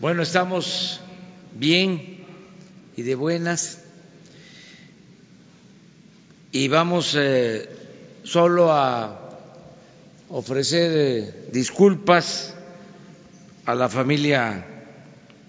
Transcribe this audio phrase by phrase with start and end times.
[0.00, 0.98] Bueno, estamos
[1.54, 2.24] bien
[2.96, 3.82] y de buenas.
[6.52, 7.68] Y vamos eh,
[8.22, 9.20] solo a
[10.30, 12.54] ofrecer eh, disculpas
[13.66, 14.64] a la familia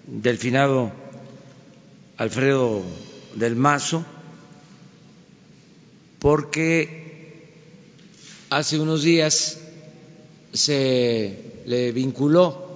[0.06, 0.92] del finado
[2.18, 2.82] Alfredo
[3.34, 4.04] del Mazo
[6.18, 7.48] porque
[8.50, 9.60] hace unos días
[10.52, 12.71] se le vinculó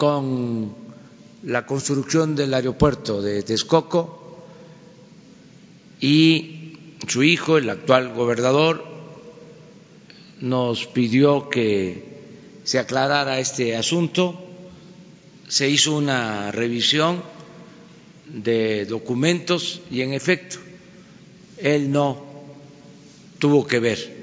[0.00, 0.74] con
[1.42, 4.40] la construcción del aeropuerto de Texcoco
[6.00, 6.72] y
[7.06, 8.82] su hijo, el actual gobernador,
[10.40, 12.02] nos pidió que
[12.64, 14.42] se aclarara este asunto.
[15.48, 17.22] Se hizo una revisión
[18.26, 20.56] de documentos y, en efecto,
[21.58, 22.24] él no
[23.38, 24.16] tuvo que ver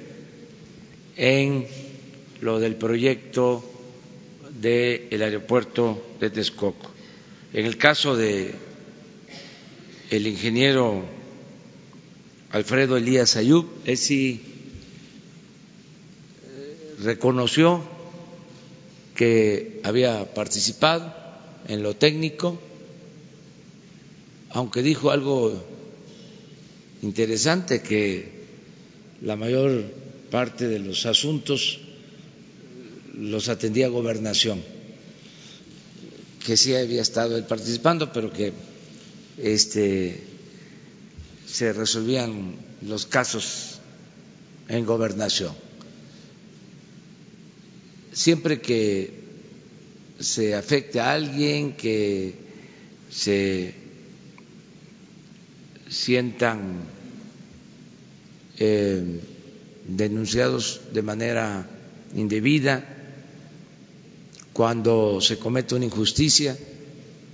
[1.17, 1.67] en
[2.41, 3.63] lo del proyecto
[4.61, 6.91] del aeropuerto de Texcoco.
[7.53, 8.53] En el caso de
[10.09, 11.03] el ingeniero
[12.51, 14.39] Alfredo Elías Ayub, él eh,
[17.03, 17.83] reconoció
[19.15, 21.13] que había participado
[21.67, 22.57] en lo técnico,
[24.51, 25.61] aunque dijo algo
[27.01, 28.37] interesante que
[29.21, 29.83] la mayor
[30.31, 31.79] parte de los asuntos
[33.19, 34.61] los atendía gobernación,
[36.45, 38.53] que sí había estado él participando, pero que
[39.37, 40.21] este,
[41.45, 43.79] se resolvían los casos
[44.67, 45.53] en gobernación.
[48.13, 49.13] Siempre que
[50.19, 52.33] se afecte a alguien, que
[53.09, 53.73] se
[55.89, 56.81] sientan
[58.57, 59.21] eh,
[59.87, 61.69] denunciados de manera
[62.15, 62.96] indebida,
[64.57, 66.57] cuando se comete una injusticia,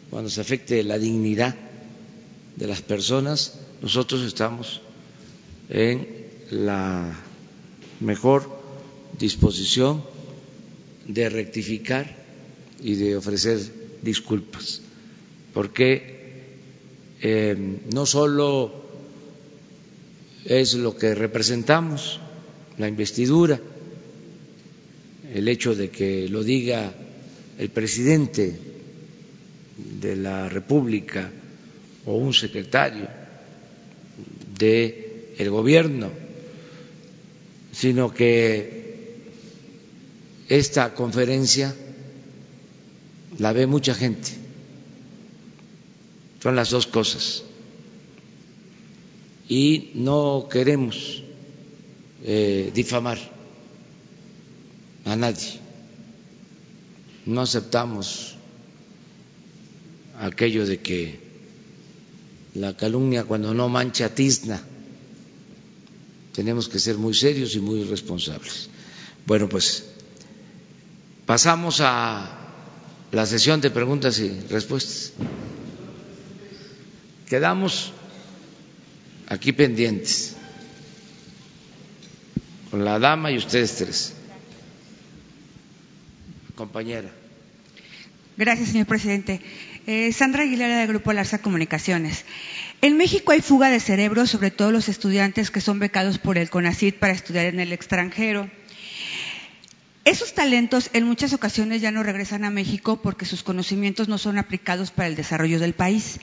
[0.10, 1.56] cuando se afecte la dignidad
[2.58, 4.82] de las personas, nosotros estamos
[5.70, 6.06] en
[6.52, 7.18] la
[8.02, 8.44] mejor
[9.18, 10.04] disposición
[11.08, 12.14] de rectificar
[12.82, 13.58] y de ofrecer
[14.02, 14.82] disculpas,
[15.54, 16.44] porque
[17.22, 18.84] eh, no solo
[20.44, 22.20] es lo que representamos,
[22.78, 23.62] la investidura,
[25.34, 26.94] el hecho de que lo diga
[27.58, 28.58] el presidente
[29.78, 31.32] de la República
[32.06, 33.08] o un secretario
[34.58, 35.04] del
[35.38, 36.12] el gobierno,
[37.72, 39.24] sino que
[40.48, 41.74] esta conferencia
[43.40, 44.30] la ve mucha gente.
[46.42, 47.44] Son las dos cosas.
[49.50, 51.24] Y no queremos
[52.24, 53.18] eh, difamar
[55.06, 55.63] a nadie
[57.26, 58.36] no aceptamos
[60.20, 61.20] aquello de que
[62.56, 64.62] la calumnia cuando no mancha tizna.
[66.34, 68.70] Tenemos que ser muy serios y muy responsables.
[69.26, 69.86] Bueno, pues
[71.26, 72.40] pasamos a
[73.12, 75.14] la sesión de preguntas y respuestas.
[77.30, 77.92] Quedamos
[79.28, 80.36] aquí pendientes
[82.70, 84.14] con la dama y ustedes tres
[86.56, 87.10] compañera.
[88.38, 89.42] Gracias, señor presidente.
[89.86, 92.26] Eh, Sandra Aguilera, del Grupo Larsa Comunicaciones.
[92.82, 96.50] En México hay fuga de cerebros, sobre todo los estudiantes que son becados por el
[96.50, 98.50] CONACID para estudiar en el extranjero.
[100.06, 104.38] Esos talentos en muchas ocasiones ya no regresan a México porque sus conocimientos no son
[104.38, 106.20] aplicados para el desarrollo del país.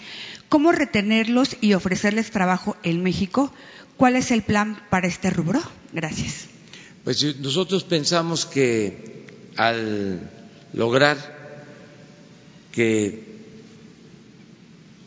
[0.50, 3.54] ¿Cómo retenerlos y ofrecerles trabajo en México?
[3.96, 5.62] ¿Cuál es el plan para este rubro?
[5.92, 6.48] Gracias.
[7.04, 9.19] Pues nosotros pensamos que
[9.60, 10.20] al
[10.72, 11.18] lograr
[12.72, 13.22] que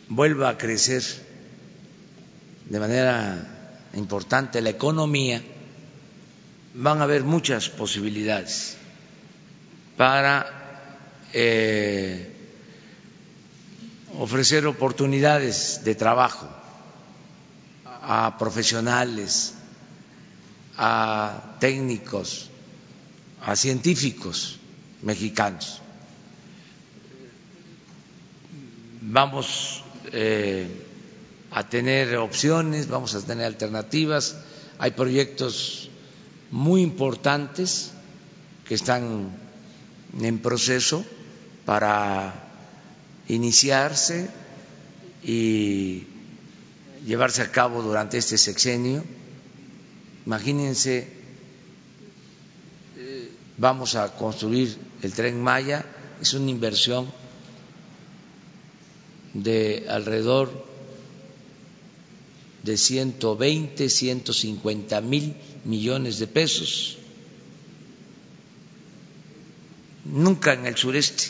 [0.10, 1.02] vuelva a crecer
[2.70, 5.42] de manera importante la economía,
[6.76, 8.78] van a haber muchas posibilidades
[9.98, 10.46] para
[11.34, 12.32] eh,
[14.20, 16.48] ofrecer oportunidades de trabajo
[17.86, 19.56] a profesionales,
[20.78, 22.52] a técnicos,
[23.44, 24.58] a científicos
[25.02, 25.84] mexicanos.
[29.12, 30.68] vamos eh,
[31.52, 34.38] a tener opciones, vamos a tener alternativas.
[34.80, 35.90] Hay proyectos
[36.52, 37.92] muy importantes
[38.68, 39.30] que están
[40.20, 41.06] en proceso
[41.66, 42.34] para
[43.28, 44.30] iniciarse
[45.24, 46.08] y
[47.06, 49.04] llevarse a cabo durante este sexenio.
[50.26, 51.08] Imagínense,
[53.58, 55.86] vamos a construir el tren Maya,
[56.22, 57.12] es una inversión
[59.34, 60.66] de alrededor
[62.64, 65.36] de 120, 150 mil
[65.66, 66.98] millones de pesos.
[70.06, 71.26] Nunca en el sureste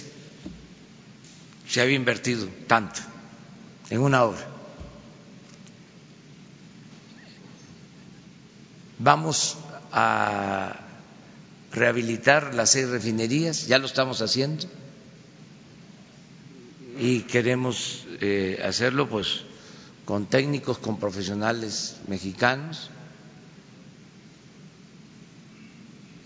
[1.68, 3.02] se había invertido tanto
[3.90, 4.48] en una obra.
[9.00, 9.58] Vamos
[9.92, 10.83] a
[11.74, 14.66] rehabilitar las seis refinerías, ya lo estamos haciendo
[17.00, 19.42] y queremos eh, hacerlo pues
[20.06, 22.92] con técnicos, con profesionales mexicanos.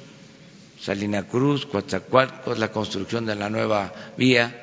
[0.80, 4.58] Salina Cruz, Coatzacoalcos, la construcción de la nueva vía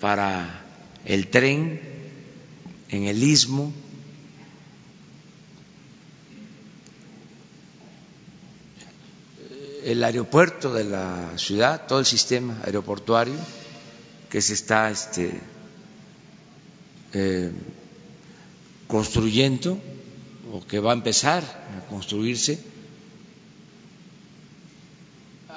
[0.00, 0.64] para
[1.04, 1.80] el tren
[2.88, 3.72] en el istmo,
[9.84, 13.36] el aeropuerto de la ciudad, todo el sistema aeroportuario
[14.28, 15.40] que se está este,
[17.12, 17.52] eh,
[18.86, 19.78] construyendo
[20.52, 22.58] o que va a empezar a construirse.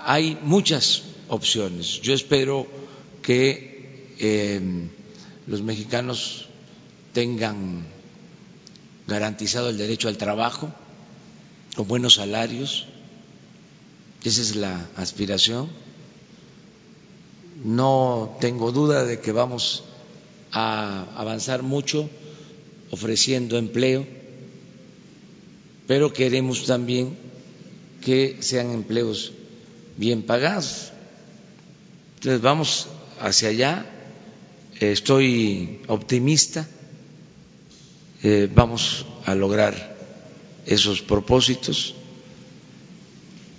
[0.06, 2.02] Hay muchas opciones.
[2.02, 2.68] Yo espero
[3.22, 4.62] que eh,
[5.48, 6.48] los mexicanos
[7.14, 7.86] tengan
[9.08, 10.74] garantizado el derecho al trabajo
[11.76, 12.86] con buenos salarios.
[14.24, 15.70] Esa es la aspiración.
[17.64, 19.84] No tengo duda de que vamos
[20.54, 22.10] a avanzar mucho
[22.92, 24.06] ofreciendo empleo,
[25.88, 27.18] pero queremos también
[28.02, 29.34] que sean empleos
[29.98, 30.94] bien pagados.
[32.16, 32.88] Entonces vamos
[33.20, 33.86] hacia allá.
[34.80, 36.68] Estoy optimista
[38.26, 39.98] eh, vamos a lograr
[40.66, 41.94] esos propósitos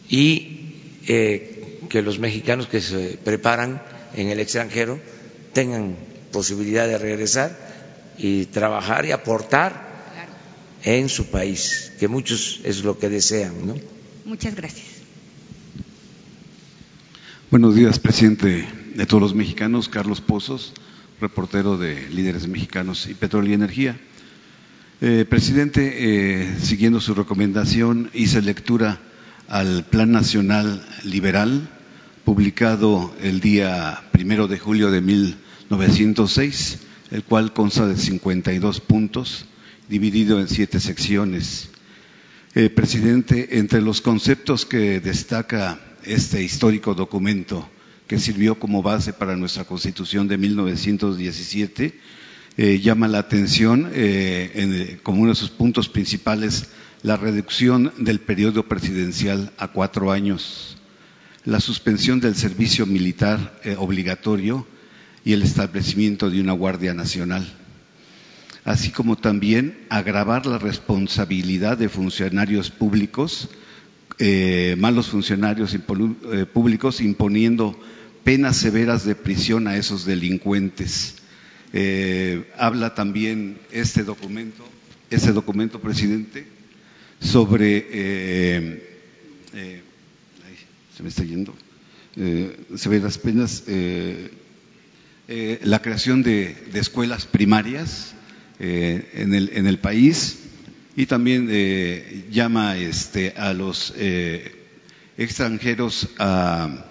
[0.08, 0.72] y
[1.06, 3.82] eh, que los mexicanos que se preparan
[4.14, 4.98] en el extranjero
[5.52, 5.96] tengan
[6.34, 7.56] posibilidad de regresar
[8.18, 9.70] y trabajar y aportar
[10.82, 13.64] en su país, que muchos es lo que desean.
[13.64, 13.76] ¿no?
[14.24, 14.86] Muchas gracias.
[17.52, 18.66] Buenos días, presidente
[18.96, 20.72] de todos los mexicanos, Carlos Pozos,
[21.20, 24.00] reportero de Líderes Mexicanos y Petróleo y Energía.
[25.00, 28.98] Eh, presidente, eh, siguiendo su recomendación, hice lectura
[29.46, 31.68] al Plan Nacional Liberal,
[32.24, 35.00] publicado el día primero de julio de
[35.70, 36.78] 1906,
[37.10, 39.46] el cual consta de 52 puntos,
[39.88, 41.70] dividido en siete secciones.
[42.54, 47.68] Eh, presidente, entre los conceptos que destaca este histórico documento
[48.06, 51.98] que sirvió como base para nuestra Constitución de 1917,
[52.56, 56.68] eh, llama la atención eh, en, como uno de sus puntos principales
[57.02, 60.78] la reducción del periodo presidencial a cuatro años,
[61.44, 64.66] la suspensión del servicio militar eh, obligatorio
[65.24, 67.46] y el establecimiento de una Guardia Nacional,
[68.64, 73.48] así como también agravar la responsabilidad de funcionarios públicos,
[74.76, 75.76] malos funcionarios
[76.52, 77.78] públicos, imponiendo
[78.24, 81.16] penas severas de prisión a esos delincuentes.
[81.72, 84.64] Eh, habla también este documento,
[85.10, 86.46] ese documento, presidente,
[87.20, 88.98] sobre, eh,
[89.54, 89.82] eh,
[90.96, 91.54] se me está yendo,
[92.16, 93.18] se ve las
[95.26, 98.14] penas, la creación de, escuelas primarias
[98.58, 100.38] en el, en, el, país
[100.96, 101.48] y también
[102.30, 103.92] llama este, a los
[105.16, 106.90] extranjeros a,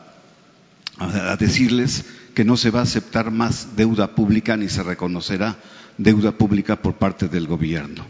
[1.40, 5.58] decirles que no se va a aceptar más deuda pública ni se reconocerá
[5.98, 8.06] deuda pública por parte del gobierno.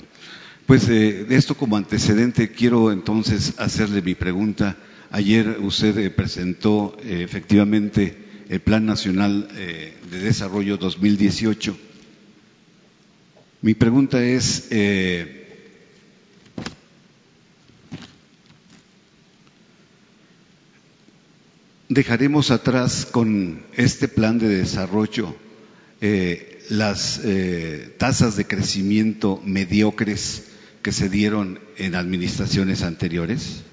[0.65, 4.77] Pues eh, de esto como antecedente quiero entonces hacerle mi pregunta.
[5.11, 8.22] Ayer usted eh, presentó eh, efectivamente
[8.53, 11.75] el Plan Nacional eh, de Desarrollo 2018.
[13.63, 15.71] Mi pregunta es, eh,
[21.89, 25.35] ¿dejaremos atrás con este plan de desarrollo
[25.99, 27.21] eh, las
[27.97, 30.43] tasas de crecimiento mediocres
[30.83, 33.63] que se dieron en administraciones anteriores?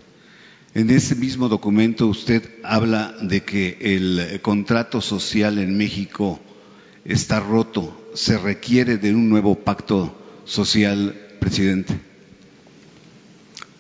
[0.73, 6.39] En ese mismo documento usted habla de que el contrato social en México
[7.05, 11.99] está roto, se requiere de un nuevo pacto social, presidente.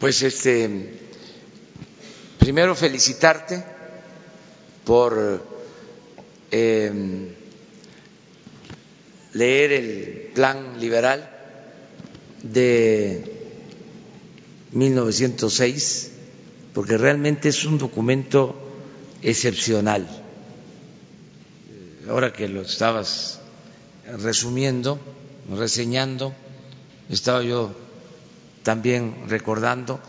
[0.01, 0.99] Pues este,
[2.41, 3.63] primero felicitarte
[4.85, 5.47] por
[6.51, 7.29] em,
[9.35, 11.31] leer el plan liberal
[12.43, 13.33] de
[14.73, 16.10] 1906
[16.75, 18.55] porque realmente es un documento
[19.23, 20.07] excepcional.
[22.09, 23.41] Ahora que lo estabas
[24.19, 24.99] resumiendo,
[25.51, 26.33] reseñando,
[27.09, 27.73] estaba yo
[28.63, 30.01] también recordando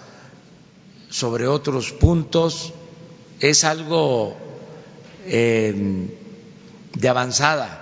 [1.10, 2.74] sobre otros puntos,
[3.40, 4.36] es algo
[5.26, 6.08] eh,
[6.94, 7.78] de avanzada.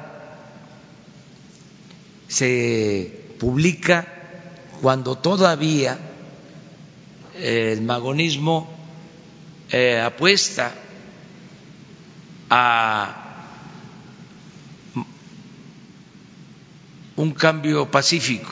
[2.28, 4.08] Se publica
[4.82, 5.98] cuando todavía
[7.41, 8.69] el magonismo
[9.72, 10.74] eh, apuesta
[12.50, 13.25] a
[17.15, 18.51] un cambio pacífico,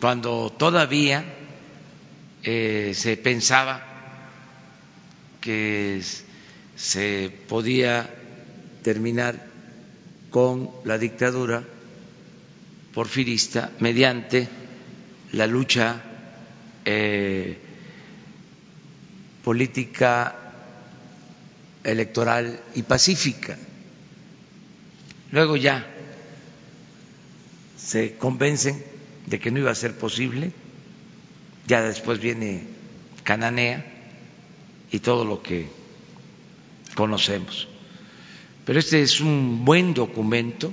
[0.00, 1.24] cuando todavía
[2.42, 3.84] eh, se pensaba
[5.40, 6.00] que
[6.76, 8.08] se podía
[8.82, 9.46] terminar
[10.30, 11.64] con la dictadura
[12.94, 14.48] porfirista mediante
[15.32, 16.05] la lucha
[16.86, 17.58] eh,
[19.44, 20.34] política
[21.84, 23.58] electoral y pacífica.
[25.32, 25.86] Luego ya
[27.76, 28.82] se convencen
[29.26, 30.52] de que no iba a ser posible,
[31.66, 32.62] ya después viene
[33.24, 33.84] Cananea
[34.90, 35.66] y todo lo que
[36.94, 37.68] conocemos.
[38.64, 40.72] Pero este es un buen documento,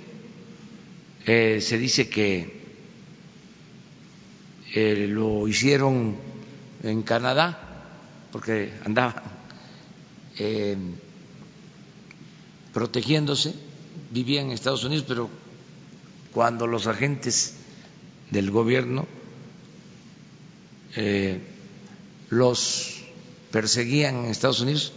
[1.26, 2.63] eh, se dice que
[4.74, 6.16] eh, lo hicieron
[6.82, 7.60] en Canadá,
[8.32, 9.22] porque andaban
[10.40, 10.76] eh,
[12.74, 13.54] protegiéndose,
[14.10, 15.30] vivían en Estados Unidos, pero
[16.34, 17.58] cuando los agentes
[18.32, 19.06] del gobierno
[20.96, 21.40] eh,
[22.30, 23.04] los
[23.52, 24.94] perseguían en Estados Unidos,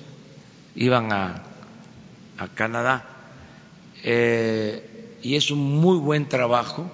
[0.75, 1.43] iban a,
[2.39, 3.05] a Canadá.
[4.03, 6.91] y es un muy buen trabajo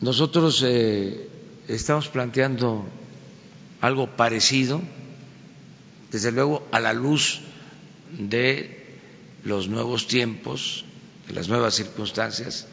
[0.00, 1.28] nosotros eh,
[1.68, 2.86] estamos planteando
[3.80, 4.80] algo parecido,
[6.10, 7.40] desde luego a la luz
[8.18, 8.98] de
[9.44, 10.84] los nuevos tiempos,
[11.28, 12.66] de las nuevas circunstancias,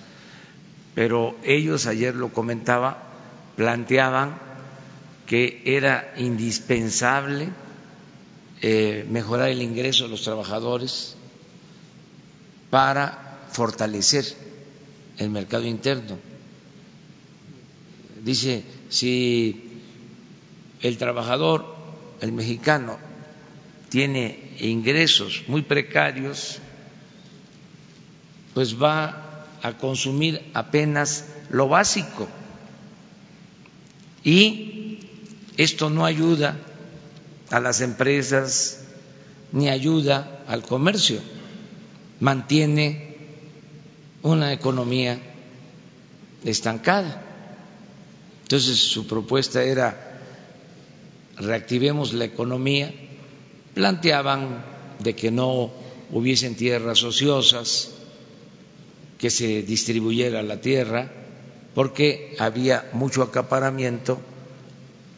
[0.96, 3.04] pero ellos ayer lo comentaba,
[3.58, 4.40] planteaban
[5.26, 7.50] que era indispensable
[8.62, 11.16] eh, mejorar el ingreso de los trabajadores
[12.70, 14.26] para fortalecer
[15.18, 16.18] el mercado interno
[18.28, 19.80] Dice, si
[20.82, 21.66] el trabajador,
[22.20, 22.98] el mexicano,
[23.88, 26.60] tiene ingresos muy precarios,
[28.54, 32.28] pues va a consumir apenas lo básico.
[34.26, 35.00] Y
[35.56, 36.60] esto no ayuda
[37.50, 38.84] a las empresas
[39.54, 41.22] ni ayuda al comercio,
[42.20, 43.16] mantiene
[44.22, 45.18] una economía
[46.44, 47.24] estancada.
[48.48, 50.22] Entonces su propuesta era
[51.36, 52.94] reactivemos la economía,
[53.74, 54.64] planteaban
[55.00, 55.70] de que no
[56.14, 57.90] hubiesen tierras ociosas,
[59.18, 61.12] que se distribuyera la tierra,
[61.76, 64.18] porque había mucho acaparamiento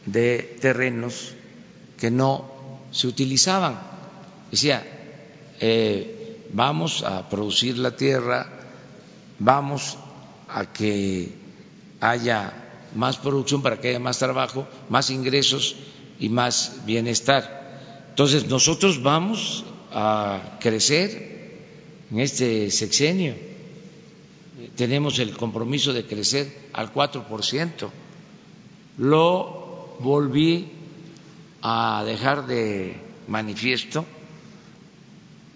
[0.06, 1.34] de terrenos
[2.00, 2.50] que no
[2.90, 3.80] se utilizaban.
[4.50, 4.84] Decía,
[5.60, 8.48] eh, vamos a producir la tierra,
[9.38, 9.98] vamos
[10.48, 11.32] a que
[12.00, 15.76] haya más producción para que haya más trabajo, más ingresos
[16.18, 18.06] y más bienestar.
[18.10, 21.58] Entonces, nosotros vamos a crecer
[22.10, 23.34] en este sexenio.
[24.76, 27.90] Tenemos el compromiso de crecer al 4%.
[28.98, 30.68] Lo volví
[31.62, 32.96] a dejar de
[33.28, 34.04] manifiesto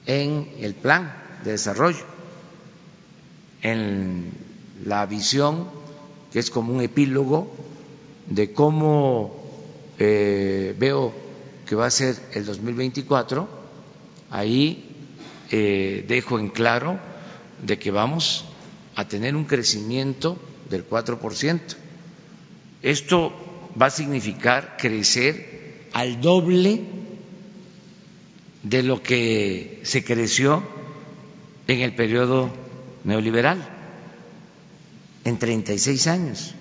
[0.07, 1.15] en el plan
[1.45, 2.05] de desarrollo,
[3.63, 4.33] en
[4.85, 5.69] la visión
[6.35, 7.49] que es como un epílogo
[8.27, 9.41] de cómo
[10.01, 11.15] eh, veo
[11.65, 13.49] que va a ser el 2024.
[14.31, 14.97] Ahí
[15.53, 16.99] eh, dejo en claro
[17.65, 18.47] de que vamos
[18.97, 20.37] a tener un crecimiento
[20.69, 21.61] del 4%.
[22.83, 23.33] Esto
[23.81, 26.83] va a significar crecer al doble
[28.65, 30.65] de lo que se creció
[31.69, 32.51] en el periodo
[33.05, 33.74] neoliberal,
[35.25, 36.55] en 36 años,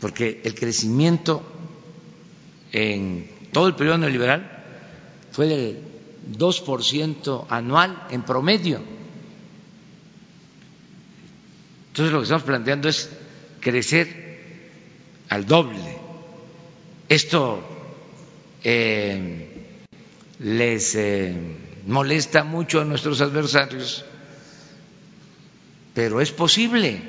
[0.00, 1.42] porque el crecimiento
[2.72, 4.64] en todo el periodo neoliberal
[5.30, 5.78] fue del
[6.36, 8.80] 2% anual en promedio.
[11.88, 13.08] Entonces lo que estamos planteando es
[13.60, 14.24] crecer
[15.28, 15.96] al doble.
[17.08, 17.60] Esto
[18.64, 19.48] eh,
[20.40, 21.34] les eh,
[21.86, 24.04] molesta mucho a nuestros adversarios,
[25.94, 27.00] pero es posible.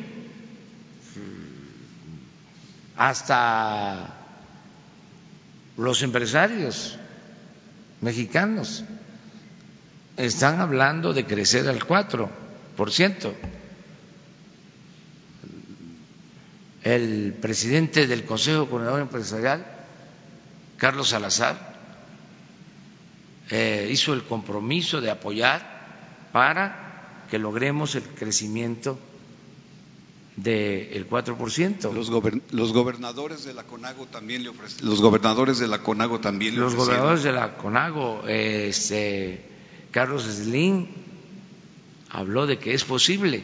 [2.96, 4.16] Hasta
[5.76, 6.98] los empresarios
[8.00, 8.86] mexicanos
[10.16, 12.30] están hablando de crecer al 4%.
[16.84, 19.66] El presidente del Consejo Coordinador Empresarial,
[20.78, 21.74] Carlos Salazar,
[23.50, 26.85] eh, hizo el compromiso de apoyar para
[27.30, 28.98] que logremos el crecimiento
[30.36, 31.94] del 4%.
[31.94, 32.10] Los,
[32.52, 34.86] los gobernadores de la CONAGO también le ofrecen.
[34.86, 39.46] Los gobernadores de la CONAGO también le Los gobernadores de la CONAGO, este,
[39.92, 40.88] Carlos Slim
[42.10, 43.44] habló de que es posible.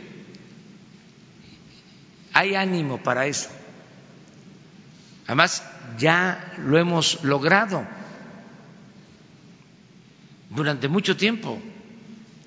[2.33, 3.49] Hay ánimo para eso.
[5.27, 5.63] Además,
[5.97, 7.85] ya lo hemos logrado
[10.49, 11.61] durante mucho tiempo,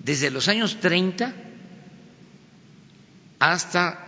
[0.05, 1.35] desde los años 30
[3.39, 4.01] hasta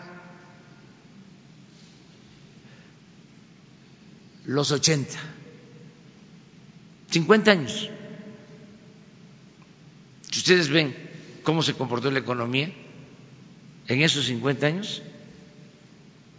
[4.44, 5.18] los 80,
[7.10, 7.90] 50 años.
[10.30, 10.94] Si ustedes ven
[11.42, 12.70] cómo se comportó la economía
[13.88, 15.02] en esos 50 años,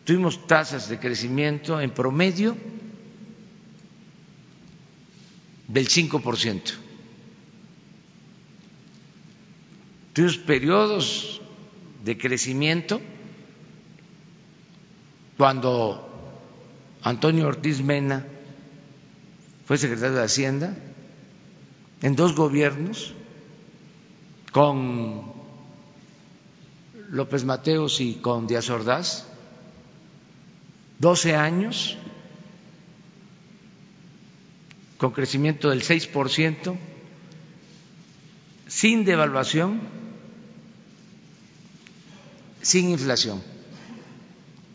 [0.05, 2.55] tuvimos tasas de crecimiento en promedio
[5.67, 6.86] del 5%.
[10.17, 11.41] Tuvimos periodos
[12.03, 12.99] de crecimiento
[15.37, 16.09] cuando
[17.03, 18.25] Antonio Ortiz Mena
[19.67, 20.75] fue secretario de Hacienda
[22.01, 23.13] en dos gobiernos
[24.51, 25.21] con
[27.11, 29.27] López Mateos y con Díaz Ordaz,
[30.97, 31.95] 12 años
[34.97, 36.75] con crecimiento del 6%,
[38.65, 40.06] sin devaluación,
[42.67, 43.41] sin inflación,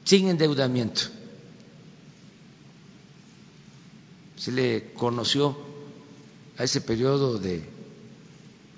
[0.05, 1.02] sin endeudamiento.
[4.42, 5.57] se le conoció
[6.59, 7.62] a ese periodo de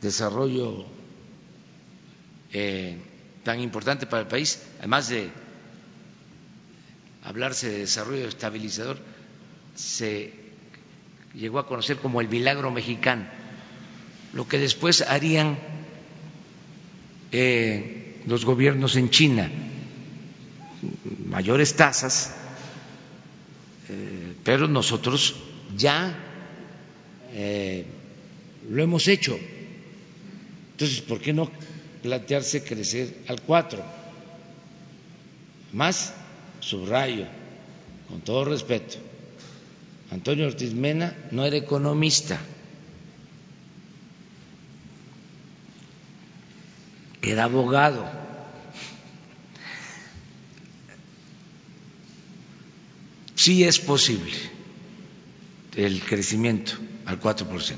[0.02, 0.84] desarrollo
[2.52, 2.98] eh,
[3.44, 5.30] tan importante para el país, además de
[7.22, 8.98] hablarse de desarrollo estabilizador,
[9.74, 10.34] se
[11.32, 13.24] llegó a conocer como el milagro mexicano,
[14.34, 15.58] lo que después harían
[17.32, 19.50] eh, los gobiernos en China,
[21.26, 22.34] mayores tasas,
[23.88, 25.34] eh, pero nosotros
[25.76, 26.16] ya
[27.32, 27.84] eh,
[28.70, 29.38] lo hemos hecho.
[30.72, 31.50] Entonces, ¿por qué no
[32.02, 33.82] plantearse crecer al 4?
[35.72, 36.14] Más,
[36.60, 37.26] subrayo,
[38.08, 38.96] con todo respeto,
[40.10, 42.38] Antonio Ortiz Mena no era economista,
[47.32, 48.04] era abogado.
[53.34, 54.32] Sí es posible
[55.76, 56.72] el crecimiento
[57.04, 57.76] al 4%.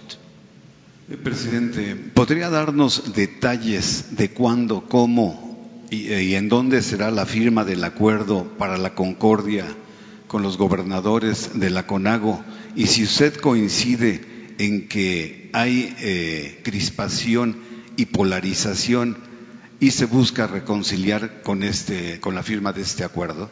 [1.23, 7.85] Presidente, ¿podría darnos detalles de cuándo, cómo y, y, en dónde será la firma del
[7.85, 9.67] acuerdo para la concordia
[10.27, 12.45] con los gobernadores de la CONAGO?
[12.75, 14.21] Y si usted coincide
[14.59, 17.57] en que hay eh, crispación
[17.97, 19.17] y polarización
[19.79, 23.51] y se busca reconciliar con, este, con la firma de este acuerdo.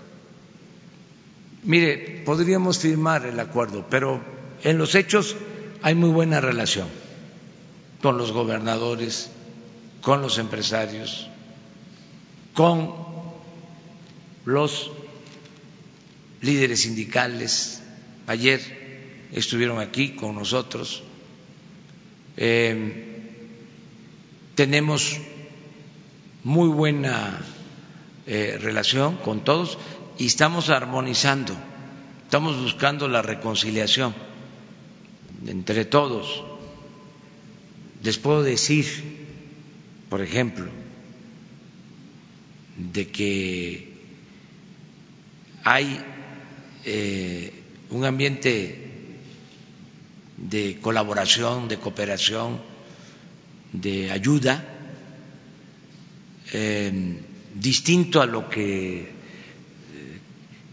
[1.64, 4.22] Mire, podríamos firmar el acuerdo, pero
[4.62, 5.36] en los hechos
[5.82, 6.88] hay muy buena relación
[8.00, 9.30] con los gobernadores,
[10.02, 11.28] con los empresarios,
[12.52, 12.92] con
[14.44, 14.90] los
[16.42, 17.82] líderes sindicales.
[18.26, 21.02] Ayer estuvieron aquí con nosotros.
[22.36, 23.14] Eh,
[24.54, 25.18] tenemos
[26.44, 27.40] muy buena
[28.26, 29.78] eh, relación con todos
[30.18, 31.56] y estamos armonizando,
[32.22, 34.14] estamos buscando la reconciliación
[35.46, 36.44] entre todos.
[38.02, 38.86] Les puedo decir,
[40.10, 40.66] por ejemplo,
[42.76, 43.94] de que
[45.64, 46.04] hay
[46.84, 47.52] eh,
[47.90, 48.90] un ambiente
[50.36, 52.60] de colaboración, de cooperación,
[53.72, 54.73] de ayuda,
[57.54, 59.06] distinto a lo que eh,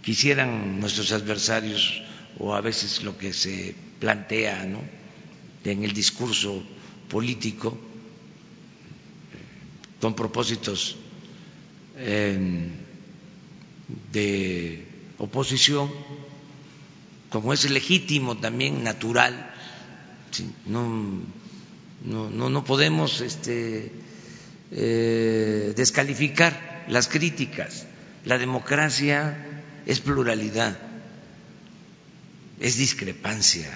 [0.01, 2.01] quisieran nuestros adversarios
[2.39, 6.63] o a veces lo que se plantea en el discurso
[7.09, 7.77] político
[9.99, 10.97] con propósitos
[14.11, 14.85] de
[15.19, 15.91] oposición,
[17.29, 19.53] como es legítimo también, natural,
[20.65, 21.21] no,
[22.03, 23.91] no, no, podemos este,
[24.71, 27.85] eh, descalificar las críticas.
[28.25, 29.37] La democracia
[29.85, 30.77] es pluralidad,
[32.59, 33.67] es discrepancia,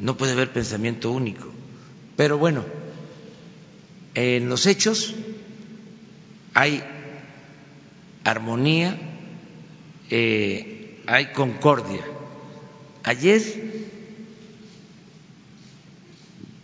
[0.00, 1.52] no puede haber pensamiento único.
[2.16, 2.64] Pero bueno,
[4.14, 5.14] en los hechos
[6.54, 6.82] hay
[8.24, 8.98] armonía,
[10.10, 12.04] eh, hay concordia.
[13.04, 13.42] Ayer,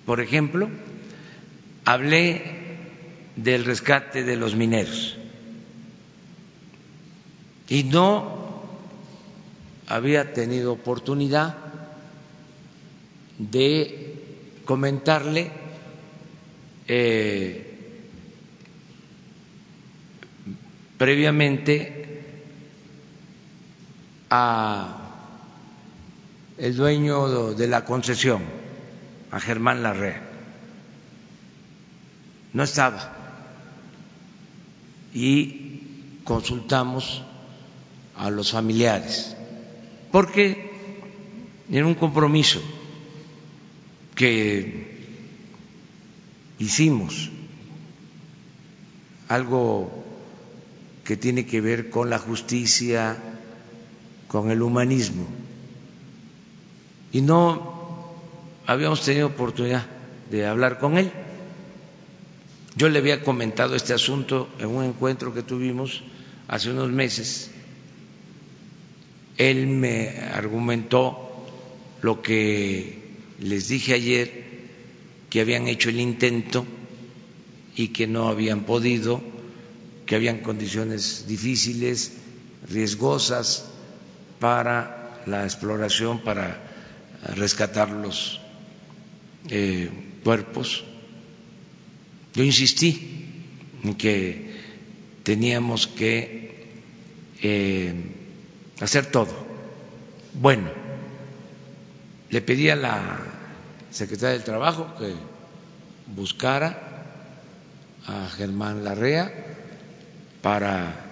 [0.05, 0.69] por ejemplo,
[1.85, 2.43] hablé
[3.37, 5.17] del rescate de los mineros
[7.69, 8.63] y no
[9.89, 11.57] había tenido oportunidad
[13.39, 14.15] de
[14.65, 15.51] comentarle
[16.87, 17.71] eh,
[20.97, 22.23] previamente
[24.31, 25.01] a
[26.57, 28.43] el dueño de la concesión,
[29.33, 30.34] a Germán Larrea.
[32.55, 33.13] No estaba.
[35.13, 37.23] Y consultamos
[38.17, 39.37] a los familiares,
[40.11, 40.71] porque
[41.71, 42.61] era un compromiso
[44.15, 44.95] que
[46.59, 47.31] hicimos,
[49.29, 50.05] algo
[51.05, 53.17] que tiene que ver con la justicia,
[54.29, 55.27] con el humanismo.
[57.13, 58.15] Y no
[58.67, 59.87] habíamos tenido oportunidad
[60.31, 61.11] de hablar con él.
[62.77, 66.03] Yo le había comentado este asunto en un encuentro que tuvimos
[66.49, 67.51] hace unos meses.
[69.37, 71.47] Él me argumentó
[72.03, 72.99] lo que
[73.41, 74.45] les dije ayer,
[75.31, 76.65] que habían hecho el intento
[77.77, 79.21] y que no habían podido
[80.07, 82.13] que habían condiciones difíciles,
[82.69, 83.67] riesgosas
[84.39, 86.61] para la exploración, para
[87.37, 88.41] rescatar los
[89.49, 89.91] eh,
[90.23, 90.85] cuerpos.
[92.35, 93.31] Yo insistí
[93.85, 94.51] en que
[95.23, 96.67] teníamos que
[97.41, 97.95] eh,
[98.81, 99.33] hacer todo.
[100.35, 100.69] Bueno,
[102.31, 103.21] le pedí a la
[103.91, 105.15] secretaria del Trabajo que
[106.15, 107.07] buscara
[108.07, 109.33] a Germán Larrea
[110.43, 111.05] para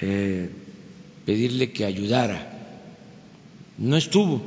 [0.00, 0.50] eh,
[1.24, 2.50] pedirle que ayudara.
[3.78, 4.42] No estuvo.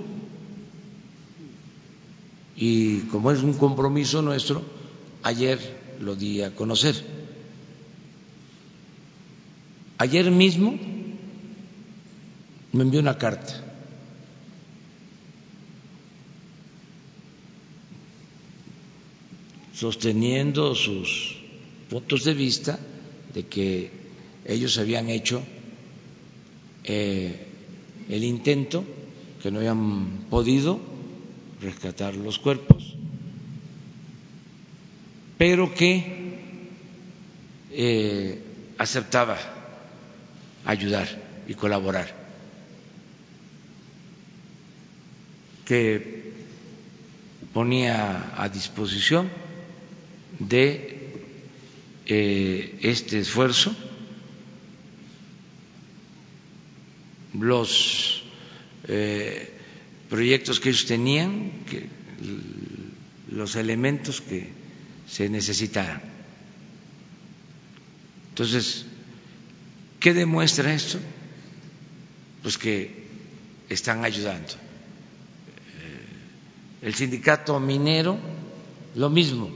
[2.56, 4.77] Y como es un compromiso nuestro,
[5.28, 5.60] ayer
[6.00, 6.96] lo di a conocer.
[9.98, 10.78] Ayer mismo
[12.72, 13.64] me envió una carta
[19.74, 21.38] sosteniendo sus
[21.90, 22.80] puntos de vista
[23.34, 23.92] de que
[24.46, 25.44] ellos habían hecho
[26.84, 27.36] eh,
[28.10, 28.84] el intento,
[29.42, 30.80] que no habían podido
[31.62, 32.97] rescatar los cuerpos,
[35.38, 36.04] pero que
[37.72, 38.42] eh,
[38.78, 39.38] aceptaba
[40.66, 41.08] ayudar
[41.48, 42.14] y colaborar,
[45.66, 46.34] que
[47.54, 49.30] ponía a disposición
[50.40, 50.98] de
[52.06, 53.76] eh, este esfuerzo.
[57.40, 58.24] Los
[58.88, 59.54] eh,
[60.10, 61.52] proyectos que ellos tenían,
[63.30, 64.50] los elementos que
[65.08, 66.02] se necesitaran.
[68.30, 68.86] Entonces,
[70.00, 71.00] ¿qué demuestra esto?
[72.44, 73.08] Pues que
[73.70, 74.54] están ayudando.
[74.54, 74.58] Eh,
[76.84, 78.18] el sindicato minero,
[78.96, 79.50] lo mismo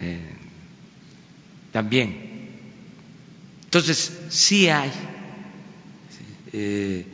[0.00, 0.18] eh,
[1.72, 2.26] también.
[3.64, 4.90] Entonces, sí hay
[6.52, 7.04] eh,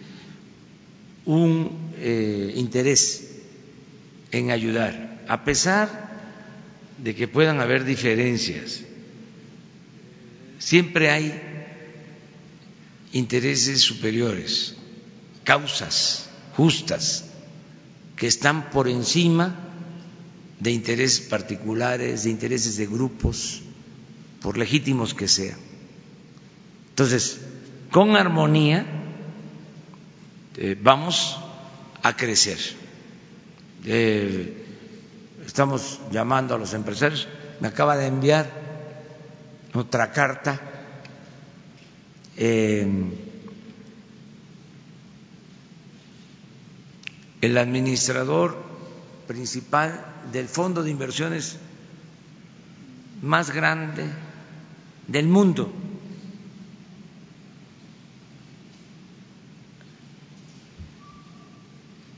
[1.27, 1.85] un
[2.55, 3.31] interés
[4.31, 5.89] en ayudar, a pesar
[6.99, 8.83] de que puedan haber diferencias.
[10.59, 11.41] Siempre hay
[13.13, 14.77] intereses superiores,
[15.45, 17.27] causas justas
[18.17, 19.55] que están por encima
[20.61, 23.63] de intereses particulares, de intereses de grupos,
[24.41, 25.59] por legítimos que sean.
[26.91, 27.41] Entonces,
[27.91, 28.87] con armonía
[30.57, 31.37] eh, vamos
[32.03, 32.59] a crecer.
[33.85, 34.64] Eh,
[35.47, 37.29] estamos llamando a los empresarios.
[37.61, 38.51] Me acaba de enviar
[39.75, 40.61] otra carta.
[42.37, 43.13] el
[47.59, 48.57] administrador
[49.29, 51.59] principal del fondo de inversiones
[53.23, 54.05] más grande
[55.07, 55.73] del mundo.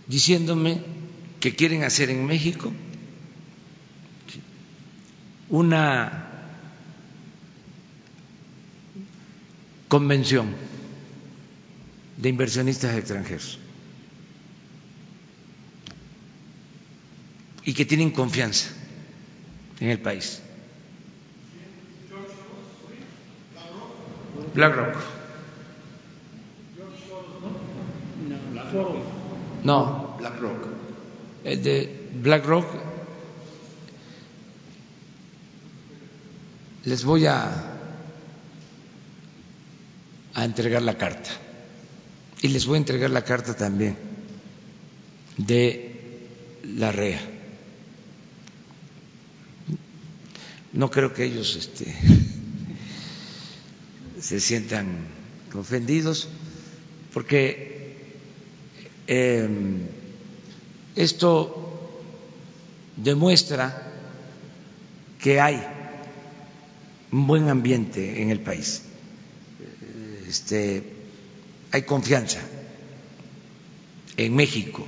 [0.06, 0.84] diciéndome
[1.40, 2.72] que quieren hacer en México
[5.48, 6.26] una
[9.88, 10.54] convención
[12.16, 13.58] de inversionistas extranjeros
[17.64, 18.70] y que tienen confianza
[19.80, 20.42] en el país.
[24.54, 24.96] BlackRock.
[29.64, 30.66] No, BlackRock.
[31.44, 32.66] El de BlackRock
[36.86, 37.50] les voy a,
[40.34, 41.30] a entregar la carta
[42.40, 43.96] y les voy a entregar la carta también
[45.36, 46.30] de
[46.76, 47.20] la REA.
[50.74, 51.86] No creo que ellos este,
[54.20, 55.08] se sientan
[55.54, 56.28] ofendidos,
[57.12, 57.96] porque
[59.08, 59.80] em,
[60.94, 61.90] esto
[62.96, 63.90] demuestra
[65.18, 65.75] que hay
[67.12, 68.82] un buen ambiente en el país,
[70.28, 70.82] este,
[71.70, 72.40] hay confianza
[74.16, 74.86] en México.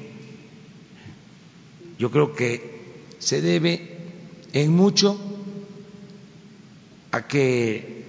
[1.98, 2.78] Yo creo que
[3.18, 3.98] se debe
[4.52, 5.18] en mucho
[7.11, 8.04] a que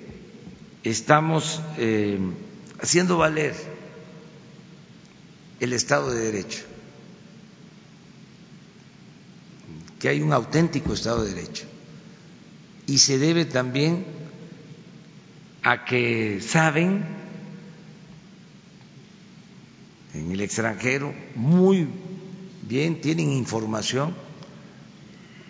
[0.83, 2.19] estamos eh,
[2.81, 3.55] haciendo valer
[5.59, 6.63] el Estado de Derecho,
[9.99, 11.65] que hay un auténtico Estado de Derecho.
[12.89, 14.03] Y se debe también
[15.61, 17.05] a que saben
[20.15, 21.87] en el extranjero muy
[22.63, 24.15] bien, tienen información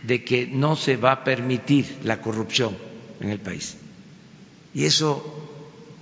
[0.04, 2.78] de que no se va a permitir la corrupción
[3.22, 3.78] en el país.
[4.74, 5.24] Y eso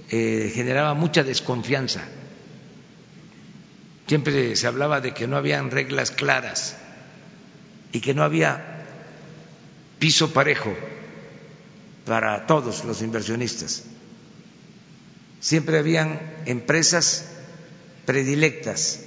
[0.10, 2.04] eh, generaba mucha desconfianza.
[4.08, 6.78] Siempre se hablaba de que no habían reglas claras
[7.92, 8.88] y que no había
[10.00, 10.76] piso parejo
[12.08, 13.84] para todos los inversionistas.
[15.40, 17.30] Siempre habían empresas
[18.06, 19.04] predilectas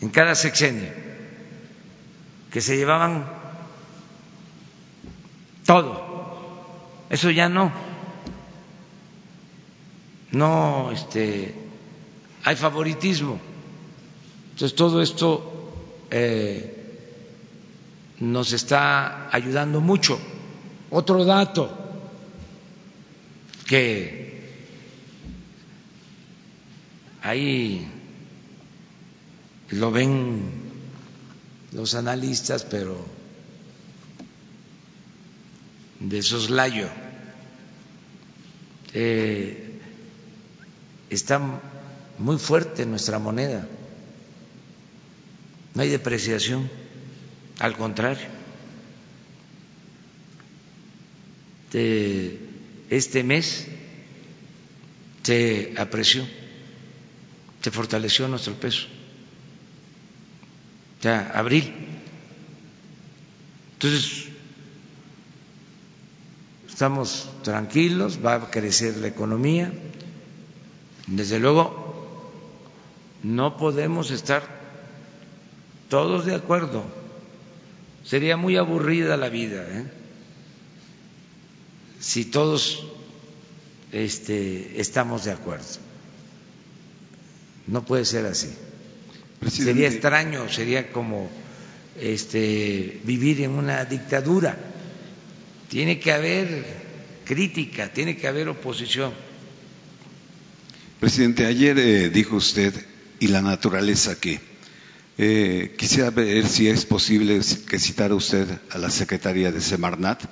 [0.00, 0.88] en cada sexenio
[2.50, 3.28] que se llevaban
[5.66, 6.06] todo.
[7.10, 7.72] Eso ya no.
[10.30, 11.54] No, este,
[12.44, 13.38] hay favoritismo.
[14.52, 16.76] Entonces todo esto eh,
[18.20, 20.18] nos está ayudando mucho.
[20.90, 21.70] Otro dato
[23.66, 24.26] que
[27.22, 27.86] ahí
[29.70, 30.42] lo ven
[31.72, 33.04] los analistas, pero
[36.00, 36.88] de soslayo.
[38.92, 39.80] Eh,
[41.10, 41.40] está
[42.18, 43.66] muy fuerte nuestra moneda,
[45.74, 46.70] no hay depreciación,
[47.58, 48.35] al contrario.
[51.72, 53.66] Este mes
[55.22, 56.26] se apreció,
[57.60, 58.86] se fortaleció nuestro peso,
[61.02, 61.74] ya abril.
[63.74, 64.28] Entonces,
[66.68, 69.72] estamos tranquilos, va a crecer la economía.
[71.06, 71.86] Desde luego,
[73.22, 74.42] no podemos estar
[75.88, 76.84] todos de acuerdo.
[78.04, 79.90] Sería muy aburrida la vida ¿eh?
[82.06, 82.86] Si todos
[83.90, 85.66] este, estamos de acuerdo.
[87.66, 88.48] No puede ser así.
[89.50, 91.28] Sería extraño, sería como
[92.00, 94.56] este, vivir en una dictadura
[95.68, 96.64] tiene que haber
[97.24, 99.12] crítica, tiene que haber oposición.
[101.00, 102.72] Presidente, ayer eh, dijo usted,
[103.18, 104.38] ¿y la naturaleza qué?
[105.18, 110.22] Eh, quisiera ver si es posible que citara usted a la secretaria de Semarnat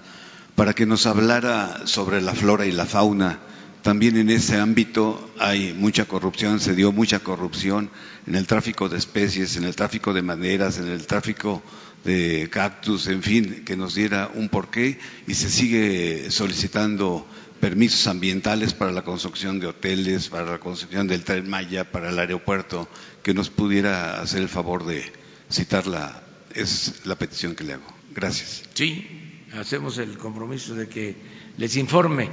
[0.54, 3.40] para que nos hablara sobre la flora y la fauna
[3.84, 7.90] también en ese ámbito hay mucha corrupción, se dio mucha corrupción
[8.26, 11.62] en el tráfico de especies, en el tráfico de maderas, en el tráfico
[12.02, 17.26] de cactus, en fin, que nos diera un porqué y se sigue solicitando
[17.60, 22.18] permisos ambientales para la construcción de hoteles, para la construcción del tren Maya, para el
[22.18, 22.88] aeropuerto,
[23.22, 25.12] que nos pudiera hacer el favor de
[25.52, 26.22] citarla.
[26.54, 27.94] Es la petición que le hago.
[28.14, 28.62] Gracias.
[28.72, 31.16] Sí, hacemos el compromiso de que
[31.56, 32.28] les informe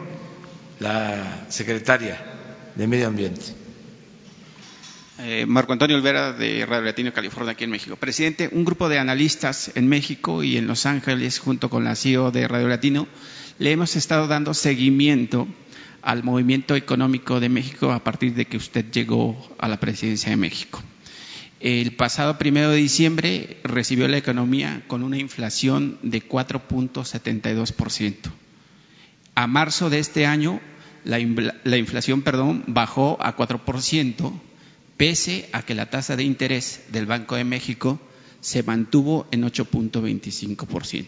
[0.79, 2.17] la secretaria
[2.75, 3.41] de Medio Ambiente.
[5.19, 7.95] Eh, Marco Antonio Olvera de Radio Latino, California, aquí en México.
[7.95, 12.31] Presidente, un grupo de analistas en México y en Los Ángeles, junto con la CEO
[12.31, 13.07] de Radio Latino,
[13.59, 15.47] le hemos estado dando seguimiento
[16.01, 20.37] al movimiento económico de México a partir de que usted llegó a la presidencia de
[20.37, 20.81] México.
[21.61, 28.15] El pasado primero de diciembre recibió la economía con una inflación de 4.72%.
[29.35, 30.59] A marzo de este año
[31.03, 32.23] la, inflación
[32.65, 34.33] bajó a 4%,
[34.97, 38.01] pese a que la tasa de interés del Banco de México
[38.39, 41.05] se mantuvo en 8.25%.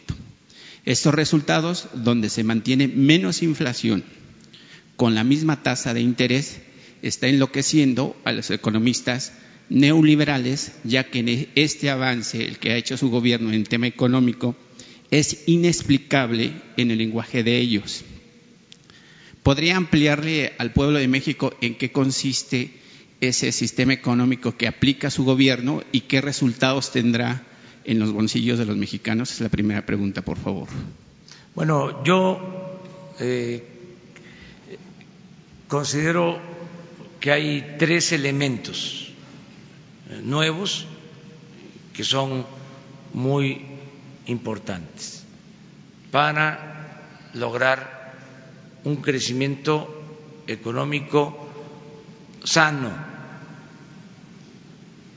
[0.86, 4.04] Estos resultados, donde se mantiene menos inflación
[4.98, 6.62] con la misma tasa de interés,
[7.02, 9.34] está enloqueciendo a los economistas
[9.70, 14.56] neoliberales, ya que este avance, el que ha hecho su gobierno en tema económico,
[15.12, 18.04] es inexplicable en el lenguaje de ellos.
[19.44, 22.72] ¿Podría ampliarle al pueblo de México en qué consiste
[23.22, 27.44] ese sistema económico que aplica su gobierno y qué resultados tendrá
[27.86, 29.32] en los bolsillos de los mexicanos?
[29.32, 30.68] Es la primera pregunta, por favor.
[31.56, 32.80] Bueno, yo
[33.20, 33.64] eh,
[35.68, 36.40] considero
[37.20, 39.13] que hay tres elementos
[40.24, 40.86] nuevos
[41.94, 42.46] que son
[43.14, 43.62] muy
[44.26, 45.24] importantes
[46.12, 48.14] para lograr
[48.84, 50.02] un crecimiento
[50.48, 51.48] económico
[52.44, 52.92] sano,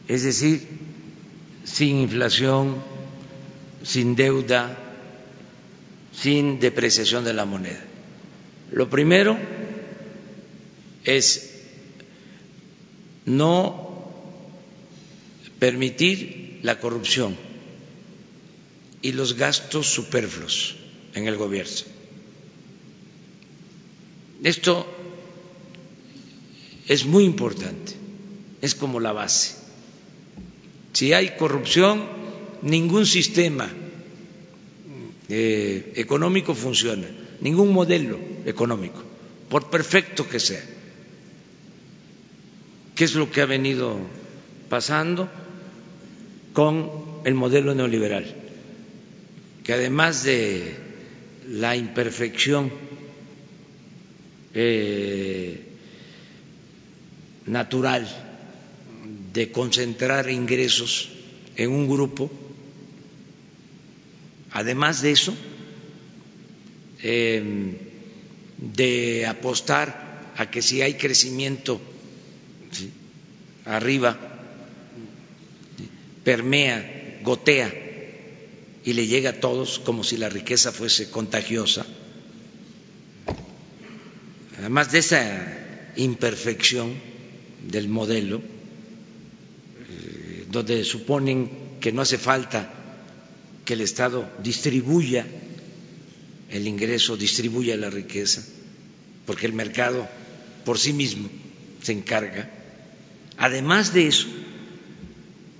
[0.09, 0.67] es decir,
[1.65, 2.77] sin inflación,
[3.83, 4.77] sin deuda,
[6.13, 7.83] sin depreciación de la moneda.
[8.73, 9.37] Lo primero
[11.05, 11.53] es
[13.25, 13.86] no
[15.59, 17.37] permitir la corrupción
[19.03, 20.77] y los gastos superfluos
[21.15, 21.73] en el gobierno.
[24.43, 24.87] Esto
[26.89, 27.95] es muy importante,
[28.61, 29.57] es como la base.
[30.93, 32.05] Si hay corrupción,
[32.63, 33.71] ningún sistema
[35.29, 37.09] eh, económico funciona,
[37.41, 39.03] ningún modelo económico,
[39.49, 40.65] por perfecto que sea.
[42.95, 43.99] ¿Qué es lo que ha venido
[44.69, 45.29] pasando
[46.57, 48.25] con el modelo neoliberal?
[49.63, 50.75] Que además de
[51.51, 52.73] la imperfección
[54.55, 55.61] eh,
[57.45, 58.09] natural
[59.35, 61.11] de concentrar ingresos
[61.57, 62.31] en un grupo.
[64.53, 65.35] Además de eso,
[67.03, 67.77] em,
[68.57, 71.79] de apostar a que si hay crecimiento
[73.67, 74.26] arriba,
[76.27, 77.73] permea, gotea
[78.85, 81.87] y le llega a todos como si la riqueza fuese contagiosa
[84.59, 85.23] además de esa
[85.97, 86.95] imperfección
[87.71, 88.39] del modelo,
[89.89, 92.73] eh, donde suponen que no hace falta
[93.65, 95.27] que el Estado distribuya
[96.51, 98.43] el ingreso, distribuya la riqueza,
[99.27, 100.09] porque el mercado
[100.65, 101.29] por sí mismo
[101.83, 102.51] se encarga.
[103.37, 104.29] Además de eso,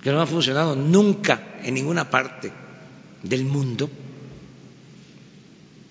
[0.07, 2.49] que no ha funcionado nunca en ninguna parte
[3.23, 3.89] del mundo,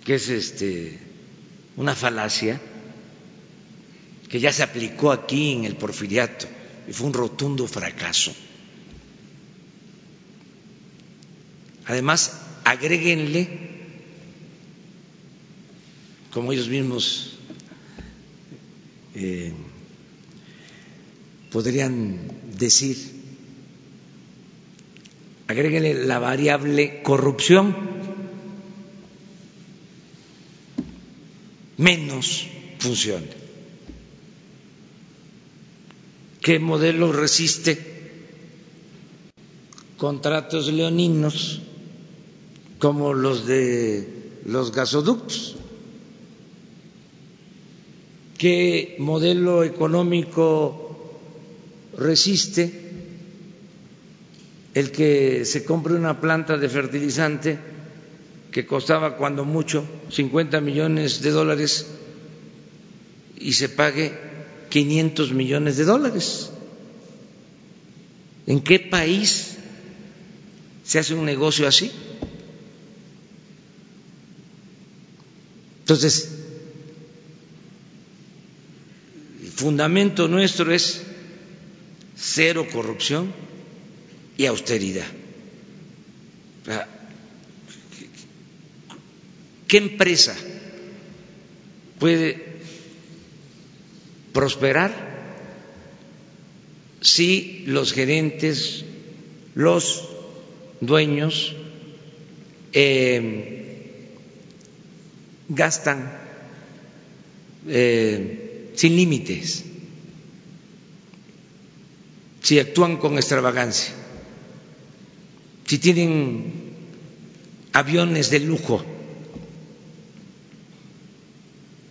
[0.06, 0.98] que es este
[1.76, 2.58] una falacia,
[4.30, 6.46] que ya se aplicó aquí en el porfiriato
[6.88, 8.34] y fue un rotundo fracaso.
[11.84, 13.50] Además, agréguenle,
[16.32, 17.36] como ellos mismos
[19.14, 19.52] eh,
[21.52, 22.18] podrían
[22.56, 23.15] decir,
[25.48, 27.74] agréguenle la variable corrupción,
[31.76, 33.26] menos funciona.
[36.40, 37.78] ¿Qué modelo resiste
[39.96, 41.60] contratos leoninos
[42.78, 45.56] como los de los gasoductos?
[48.38, 51.10] ¿Qué modelo económico
[51.96, 52.85] resiste
[54.76, 57.58] el que se compre una planta de fertilizante
[58.52, 61.86] que costaba cuando mucho 50 millones de dólares
[63.38, 64.12] y se pague
[64.68, 66.50] 500 millones de dólares.
[68.46, 69.56] ¿En qué país
[70.84, 71.90] se hace un negocio así?
[75.80, 76.32] Entonces,
[79.42, 81.00] el fundamento nuestro es
[82.14, 83.46] cero corrupción
[84.36, 85.06] y austeridad.
[89.68, 90.36] ¿Qué empresa
[91.98, 92.44] puede
[94.32, 94.92] prosperar
[97.00, 98.84] si los gerentes,
[99.54, 100.08] los
[100.80, 101.54] dueños
[102.72, 104.10] eh,
[105.48, 106.18] gastan
[107.68, 109.64] eh, sin límites,
[112.42, 113.94] si actúan con extravagancia,
[115.66, 116.52] si tienen
[117.72, 118.84] aviones de lujo,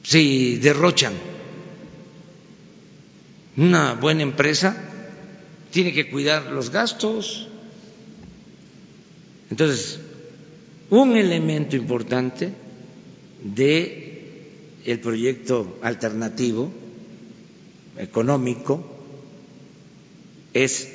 [0.03, 1.13] si derrochan.
[3.57, 4.75] Una buena empresa
[5.71, 7.47] tiene que cuidar los gastos.
[9.49, 9.99] Entonces,
[10.89, 12.53] un elemento importante
[13.43, 16.71] de el proyecto alternativo
[17.97, 18.85] económico
[20.53, 20.89] es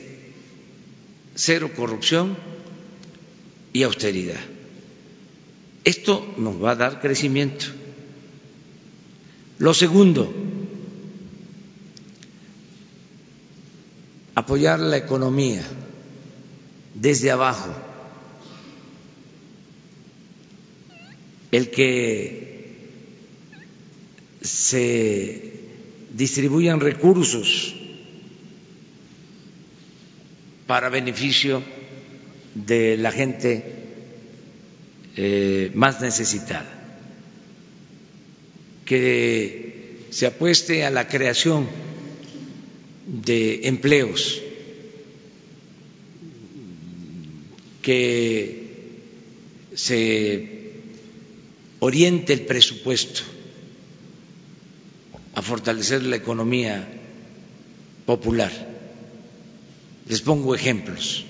[1.34, 2.36] cero corrupción
[3.72, 4.40] y austeridad.
[5.84, 7.66] Esto nos va a dar crecimiento.
[9.58, 10.32] Lo segundo,
[14.34, 15.62] apoyar la economía
[16.94, 17.74] desde abajo.
[21.50, 22.50] El que
[24.40, 25.52] se
[26.12, 27.74] distribuyan recursos
[30.66, 31.62] para beneficio
[32.54, 33.64] de la gente
[35.16, 36.80] eh, más necesitada
[38.84, 41.68] que se apueste a la creación
[43.06, 44.42] de empleos,
[47.82, 48.70] que
[49.74, 50.72] se
[51.78, 53.22] oriente el presupuesto
[55.34, 56.86] a fortalecer la economía
[58.06, 58.50] popular.
[60.08, 61.26] Les pongo ejemplos.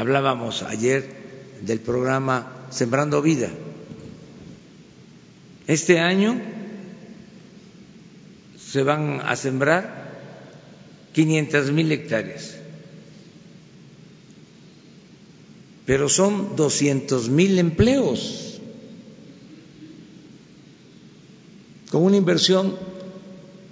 [0.00, 1.04] Hablábamos ayer
[1.60, 3.50] del programa Sembrando Vida.
[5.66, 6.40] Este año
[8.58, 10.08] se van a sembrar
[11.12, 12.54] 500 mil hectáreas,
[15.84, 18.58] pero son 200 mil empleos,
[21.90, 22.74] con una inversión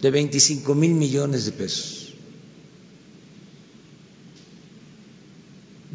[0.03, 2.08] de 25 mil millones de pesos.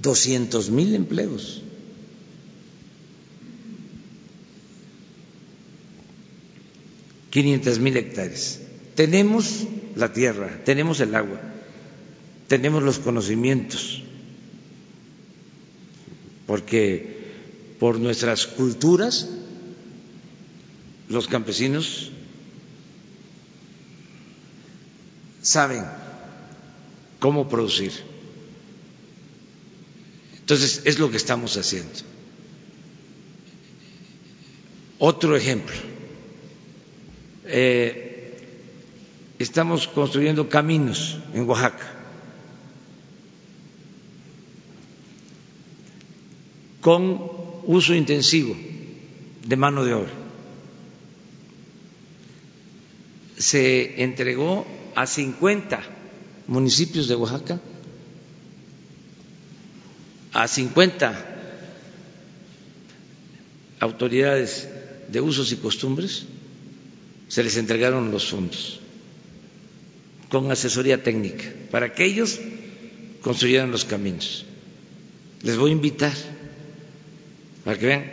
[0.04, 1.64] 200 mil empleos.
[7.32, 8.60] 500 mil hectáreas.
[8.93, 11.41] Tenemos la tierra, tenemos el agua,
[12.47, 14.04] tenemos los conocimientos,
[16.45, 17.24] porque
[17.80, 19.30] por nuestras culturas
[21.10, 22.12] los campesinos
[25.41, 25.84] saben
[27.20, 28.12] cómo producir.
[30.44, 31.94] Entonces, es lo que estamos haciendo.
[35.00, 35.76] Otro ejemplo
[37.46, 38.38] eh,
[39.39, 41.89] estamos construyendo caminos en Oaxaca.
[46.84, 47.18] con
[47.66, 48.54] uso intensivo
[49.48, 50.12] de mano de obra.
[53.38, 55.80] Se entregó a 50
[56.48, 57.62] municipios de Oaxaca,
[60.34, 61.14] a 50
[63.80, 64.68] autoridades
[65.10, 66.26] de usos y costumbres,
[67.28, 68.80] se les entregaron los fondos
[70.30, 72.40] con asesoría técnica para que ellos
[73.22, 74.46] construyeran los caminos.
[75.42, 76.14] Les voy a invitar
[77.64, 78.12] para que vean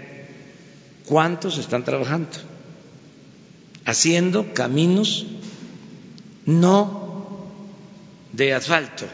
[1.07, 2.29] cuántos están trabajando
[3.85, 5.27] haciendo caminos
[6.47, 7.49] no
[8.33, 9.07] de asfalto,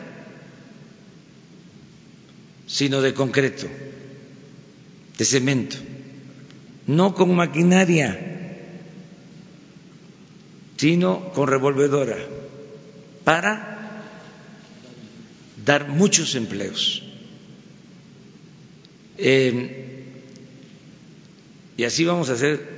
[2.67, 3.67] sino de concreto,
[5.17, 5.77] de cemento,
[6.87, 8.27] no con maquinaria
[10.77, 12.19] sino con revolvedora,
[13.25, 14.03] para
[15.65, 17.03] dar muchos empleos.
[21.79, 22.77] y así vamos a hacer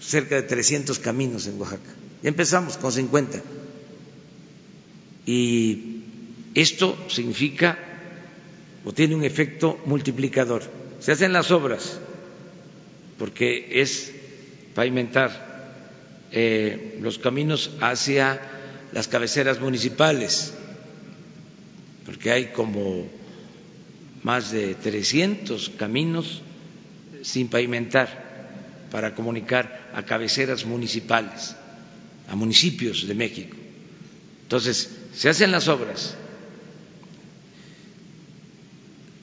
[0.00, 1.90] cerca de 300 caminos en Oaxaca.
[2.22, 3.42] Ya empezamos con 50.
[5.26, 6.02] Y
[6.54, 7.76] esto significa
[8.86, 10.62] o tiene un efecto multiplicador.
[11.00, 11.98] Se hacen las obras
[13.18, 14.12] porque es
[14.74, 18.40] pavimentar eh, los caminos hacia
[18.92, 20.54] las cabeceras municipales,
[22.04, 23.08] porque hay como
[24.22, 26.42] más de 300 caminos
[27.22, 31.56] sin pavimentar para comunicar a cabeceras municipales,
[32.28, 33.56] a municipios de México.
[34.42, 36.16] Entonces, se hacen las obras,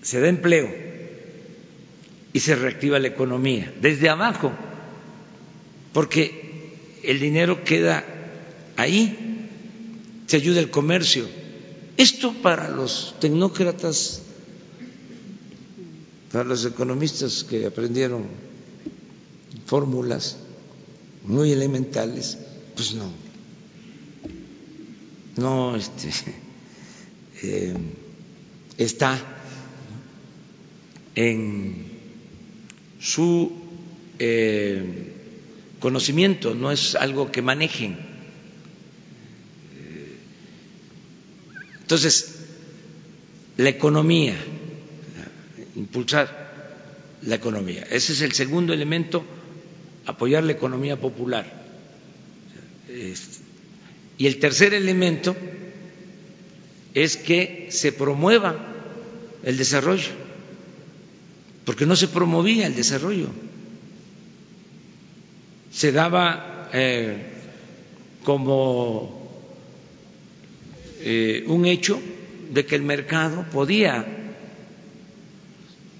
[0.03, 0.69] se da empleo
[2.33, 4.51] y se reactiva la economía desde abajo,
[5.93, 8.03] porque el dinero queda
[8.75, 9.47] ahí,
[10.27, 11.27] se ayuda el comercio.
[11.95, 14.23] Esto para los tecnócratas,
[16.31, 18.25] para los economistas que aprendieron
[19.65, 20.37] fórmulas
[21.23, 22.37] muy elementales,
[22.75, 23.09] pues no,
[25.37, 26.09] no este,
[27.43, 27.77] eh,
[28.77, 29.32] está
[31.15, 31.85] en
[32.99, 33.51] su
[34.19, 35.11] eh,
[35.79, 37.97] conocimiento, no es algo que manejen.
[41.81, 42.39] Entonces,
[43.57, 44.35] la economía,
[45.75, 46.41] impulsar
[47.21, 49.23] la economía, ese es el segundo elemento,
[50.05, 51.61] apoyar la economía popular.
[54.17, 55.35] Y el tercer elemento
[56.93, 58.55] es que se promueva
[59.43, 60.22] el desarrollo,
[61.65, 63.29] porque no se promovía el desarrollo.
[65.71, 67.17] Se daba eh,
[68.23, 69.31] como
[70.99, 72.01] eh, un hecho
[72.51, 74.05] de que el mercado podía,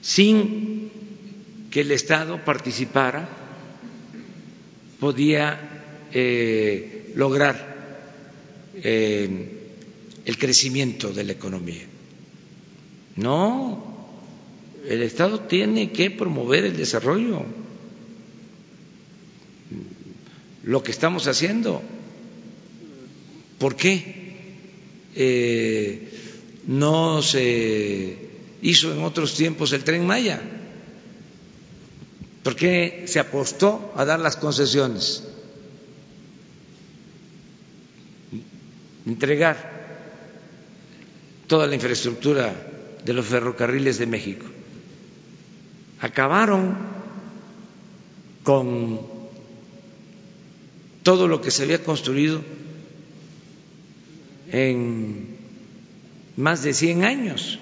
[0.01, 0.91] sin
[1.71, 3.27] que el Estado participara,
[4.99, 7.73] podía eh, lograr
[8.75, 11.83] el crecimiento de la economía.
[13.15, 13.92] No,
[14.87, 17.43] el Estado tiene que promover el desarrollo.
[20.63, 21.81] Lo que estamos haciendo.
[23.59, 24.35] ¿Por qué
[25.15, 26.09] eh,
[26.67, 28.17] no se
[28.61, 30.41] hizo en otros tiempos el tren Maya?
[32.43, 35.23] ¿Por qué se apostó a dar las concesiones?
[39.05, 39.57] entregar
[41.47, 42.53] toda la infraestructura
[43.03, 44.45] de los ferrocarriles de México.
[46.03, 46.75] Acabaron
[48.43, 48.99] con
[51.01, 52.41] todo lo que se había construido
[54.51, 55.37] en
[56.35, 57.57] más de 100 años.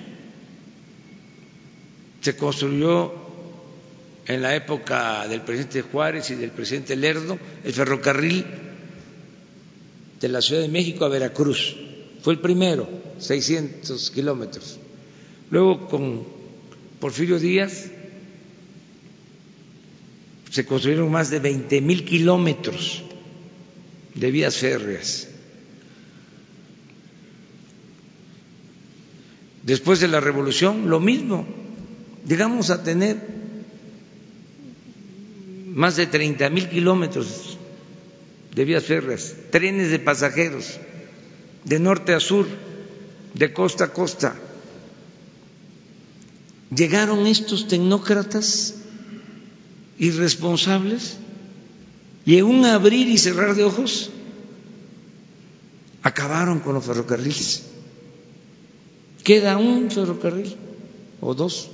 [2.21, 3.13] Se construyó
[4.25, 8.43] en la época del presidente Juárez y del presidente Lerdo el ferrocarril
[10.19, 11.75] de la Ciudad de México a Veracruz.
[12.23, 12.89] Fue el primero,
[13.19, 14.79] 600 kilómetros.
[15.51, 16.23] Luego con
[16.99, 17.91] Porfirio Díaz
[20.51, 23.03] se construyeron más de 20 mil kilómetros
[24.13, 25.29] de vías férreas.
[29.63, 31.47] Después de la revolución, lo mismo.
[32.27, 33.17] Llegamos a tener
[35.67, 37.57] más de 30 mil kilómetros
[38.53, 40.79] de vías férreas, trenes de pasajeros,
[41.63, 42.45] de norte a sur,
[43.33, 44.35] de costa a costa.
[46.75, 48.80] Llegaron estos tecnócratas
[50.01, 51.17] irresponsables
[52.25, 54.09] y en un abrir y cerrar de ojos
[56.01, 57.67] acabaron con los ferrocarriles.
[59.23, 60.55] Queda un ferrocarril
[61.21, 61.69] o dos.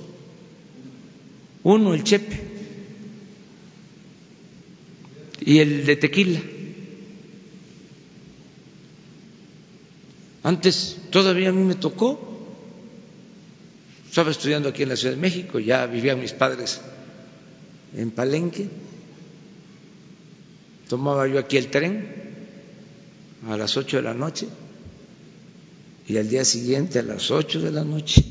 [1.62, 2.38] Uno, el Chepe,
[5.40, 6.40] y el de Tequila.
[10.42, 12.26] Antes todavía a mí me tocó.
[14.06, 16.82] Estaba estudiando aquí en la Ciudad de México, ya vivían mis padres
[17.96, 18.68] en Palenque.
[20.88, 22.06] Tomaba yo aquí el tren
[23.48, 24.48] a las ocho de la noche
[26.06, 28.24] y al día siguiente a las ocho de la noche,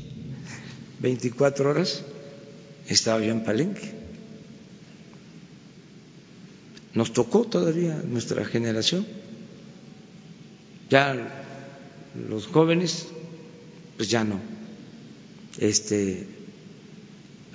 [1.00, 2.02] 24 horas,
[2.88, 3.92] estaba yo en Palenque.
[6.94, 9.06] Nos tocó todavía nuestra generación.
[10.90, 11.44] Ya
[12.28, 13.06] los jóvenes
[13.96, 14.40] pues ya no
[15.58, 16.26] este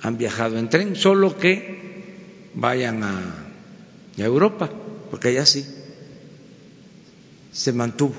[0.02, 1.93] han viajado en tren, solo que
[2.54, 3.18] vayan a,
[4.18, 4.70] a Europa,
[5.10, 5.64] porque allá sí.
[7.52, 8.14] Se mantuvo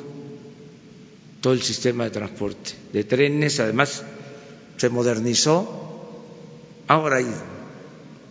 [1.41, 4.03] todo el sistema de transporte de trenes, además
[4.77, 6.23] se modernizó,
[6.87, 7.27] ahora hay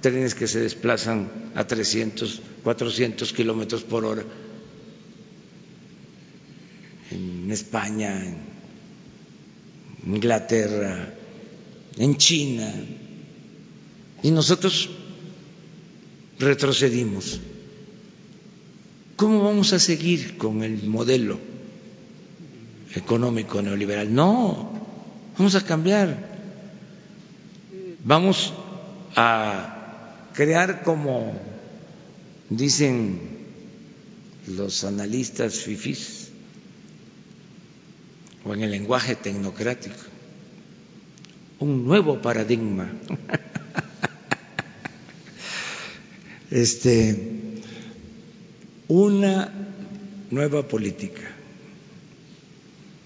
[0.00, 4.24] trenes que se desplazan a 300, 400 kilómetros por hora
[7.11, 8.24] en España,
[10.05, 11.14] en Inglaterra,
[11.96, 12.72] en China,
[14.22, 14.90] y nosotros
[16.39, 17.41] retrocedimos.
[19.16, 21.39] ¿Cómo vamos a seguir con el modelo
[22.95, 24.12] económico neoliberal?
[24.12, 24.72] No,
[25.39, 26.35] vamos a cambiar.
[28.05, 28.53] Vamos
[29.16, 31.41] a crear como
[32.51, 33.20] dicen
[34.49, 36.28] los analistas FIFIs
[38.45, 39.97] o en el lenguaje tecnocrático,
[41.61, 42.91] un nuevo paradigma.
[46.55, 47.61] este
[48.86, 49.50] una
[50.30, 51.22] nueva política.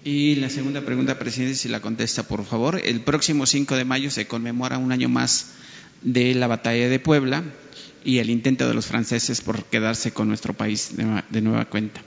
[0.04, 2.80] Y la segunda pregunta, presidente, si la contesta, por favor.
[2.84, 5.52] El próximo 5 de mayo se conmemora un año más
[6.02, 7.42] de la batalla de Puebla
[8.04, 10.92] y el intento de los franceses por quedarse con nuestro país
[11.30, 12.02] de nueva cuenta.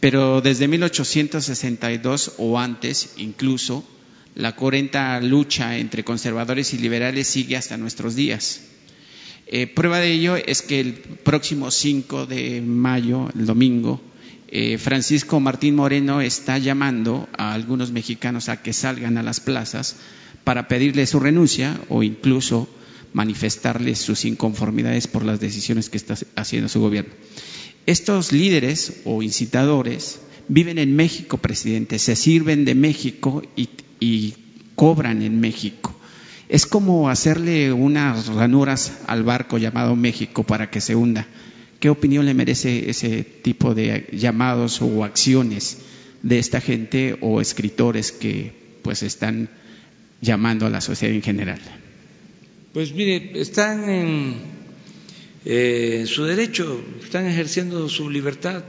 [0.00, 3.86] Pero desde 1862 o antes, incluso,
[4.34, 8.62] la corriente lucha entre conservadores y liberales sigue hasta nuestros días.
[9.50, 13.98] Eh, prueba de ello es que el próximo 5 de mayo, el domingo,
[14.48, 19.96] eh, Francisco Martín Moreno está llamando a algunos mexicanos a que salgan a las plazas
[20.44, 22.68] para pedirle su renuncia o incluso
[23.14, 27.14] manifestarles sus inconformidades por las decisiones que está haciendo su gobierno.
[27.86, 33.42] Estos líderes o incitadores viven en México, presidente, se sirven de México
[33.98, 34.34] y
[34.74, 35.97] cobran en México.
[36.48, 41.26] Es como hacerle unas ranuras al barco llamado México para que se hunda.
[41.78, 45.78] ¿Qué opinión le merece ese tipo de llamados o acciones
[46.22, 49.48] de esta gente o escritores que pues están
[50.20, 51.60] llamando a la sociedad en general?
[52.72, 54.34] Pues mire, están en
[55.44, 58.64] eh, su derecho, están ejerciendo su libertad.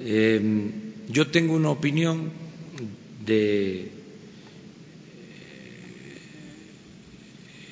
[0.00, 0.70] Eh,
[1.08, 2.30] yo tengo una opinión
[3.24, 3.93] de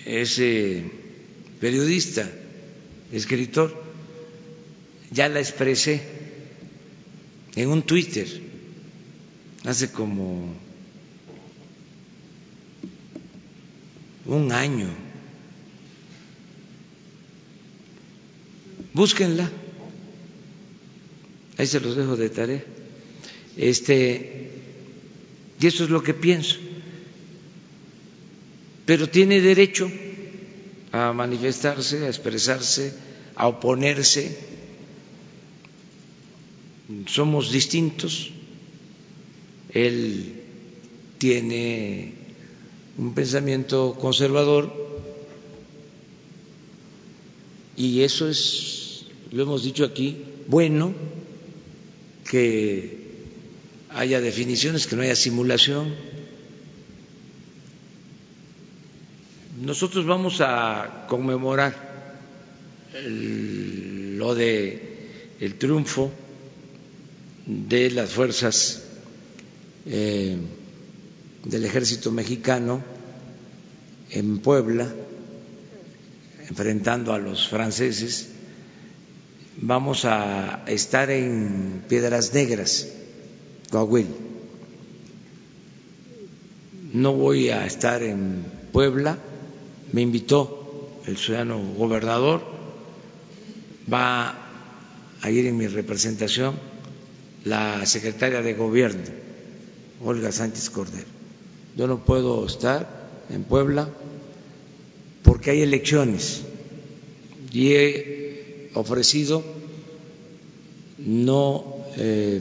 [0.04, 0.84] ese
[1.60, 2.28] periodista,
[3.12, 3.82] escritor,
[5.10, 6.02] ya la expresé
[7.54, 8.26] en un Twitter
[9.64, 10.54] hace como
[14.26, 14.88] un año.
[18.94, 19.50] Búsquenla.
[21.58, 22.64] Ahí se los dejo de tarea.
[23.56, 24.50] Este,
[25.60, 26.58] y eso es lo que pienso
[28.92, 29.90] pero tiene derecho
[30.92, 32.92] a manifestarse, a expresarse,
[33.36, 34.36] a oponerse.
[37.06, 38.32] Somos distintos.
[39.72, 40.34] Él
[41.16, 42.12] tiene
[42.98, 44.70] un pensamiento conservador
[47.74, 50.18] y eso es, lo hemos dicho aquí,
[50.48, 50.92] bueno
[52.30, 52.98] que
[53.88, 56.11] haya definiciones, que no haya simulación
[59.62, 61.72] nosotros vamos a conmemorar
[63.06, 66.10] lo de el triunfo
[67.46, 68.82] de las fuerzas
[69.86, 70.36] eh,
[71.44, 72.82] del ejército mexicano
[74.10, 74.92] en Puebla,
[76.48, 78.30] enfrentando a los franceses.
[79.58, 82.88] Vamos a estar en Piedras Negras,
[83.70, 84.10] Coahuila.
[86.92, 89.18] No voy a estar en Puebla
[89.92, 92.42] me invitó el ciudadano gobernador,
[93.92, 94.38] va
[95.20, 96.54] a ir en mi representación
[97.44, 99.02] la secretaria de gobierno,
[100.02, 101.06] Olga Sánchez Cordero.
[101.76, 103.88] Yo no puedo estar en Puebla
[105.22, 106.42] porque hay elecciones
[107.52, 109.42] y he ofrecido
[110.98, 112.40] no eh,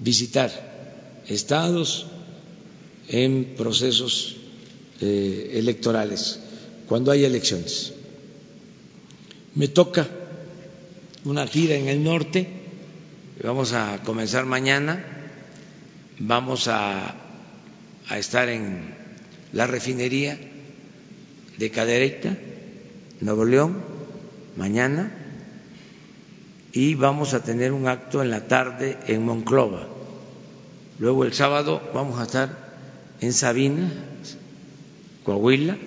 [0.00, 2.06] visitar estados
[3.08, 4.36] en procesos
[5.00, 6.41] eh, electorales
[6.92, 7.94] cuando hay elecciones.
[9.54, 10.06] Me toca
[11.24, 12.46] una gira en el norte,
[13.42, 15.02] vamos a comenzar mañana,
[16.18, 17.14] vamos a,
[18.10, 18.94] a estar en
[19.54, 20.38] la refinería
[21.56, 22.36] de Cadereyta,
[23.22, 23.82] Nuevo León,
[24.58, 25.16] mañana,
[26.74, 29.88] y vamos a tener un acto en la tarde en Monclova.
[30.98, 32.54] Luego el sábado vamos a estar
[33.22, 33.90] en Sabina,
[35.24, 35.78] Coahuila,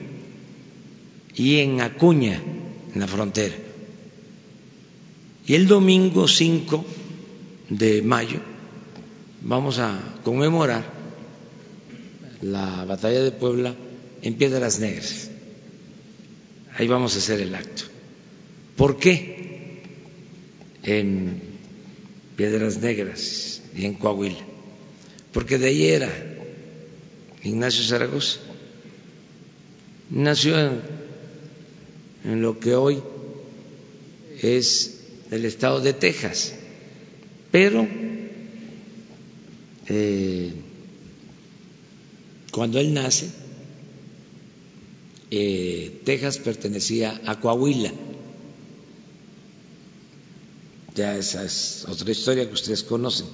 [1.36, 2.42] y en Acuña,
[2.94, 3.56] en la frontera.
[5.46, 6.86] Y el domingo 5
[7.70, 8.40] de mayo
[9.42, 10.84] vamos a conmemorar
[12.42, 13.76] la batalla de Puebla
[14.22, 15.30] en Piedras Negras.
[16.78, 17.84] Ahí vamos a hacer el acto.
[18.76, 19.82] ¿Por qué
[20.84, 21.42] en
[22.36, 24.44] Piedras Negras y en Coahuila?
[25.32, 26.10] Porque de ahí era
[27.44, 28.40] Ignacio Zaragoza.
[30.10, 31.05] Nació en
[32.26, 33.02] en lo que hoy
[34.42, 35.00] es
[35.30, 36.54] del estado de Texas,
[37.52, 37.88] pero
[39.88, 40.52] eh,
[42.52, 43.30] cuando él nace,
[45.30, 47.92] eh, Texas pertenecía a Coahuila.
[50.96, 53.28] Ya esa es otra historia que ustedes conocen.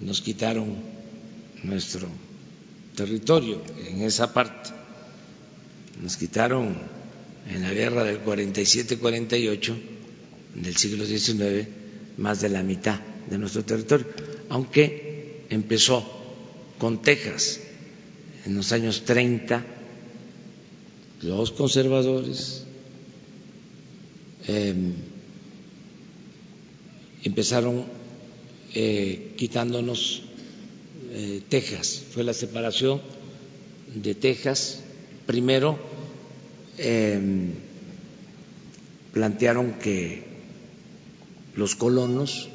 [0.00, 0.76] nos quitaron
[1.62, 2.08] nuestro
[2.96, 4.70] territorio en esa parte.
[6.02, 6.76] Nos quitaron
[7.48, 9.74] en la guerra del 47-48
[10.54, 11.66] del siglo XIX
[12.18, 14.06] más de la mitad de nuestro territorio,
[14.48, 16.04] aunque empezó
[16.78, 17.60] con Texas
[18.44, 19.64] en los años 30,
[21.22, 22.64] los conservadores
[24.48, 24.92] em,
[27.22, 27.84] empezaron
[28.74, 30.22] eh, quitándonos
[31.12, 33.00] eh, Texas, fue la separación
[33.94, 34.80] de Texas.
[35.26, 35.78] Primero
[36.78, 37.54] em,
[39.12, 40.24] plantearon que
[41.54, 42.48] los colonos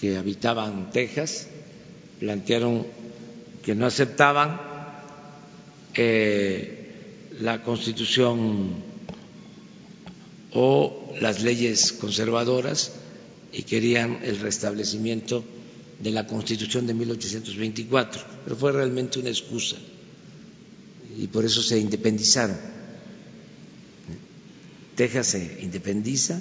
[0.00, 1.48] que habitaban Texas
[2.20, 2.86] plantearon
[3.62, 4.60] que no aceptaban
[5.94, 8.74] eh, la constitución
[10.54, 12.92] o las leyes conservadoras
[13.52, 15.44] y querían el restablecimiento
[16.00, 19.76] de la Constitución de 1824, pero fue realmente una excusa
[21.18, 22.56] y por eso se independizaron.
[24.94, 26.40] Texas se independiza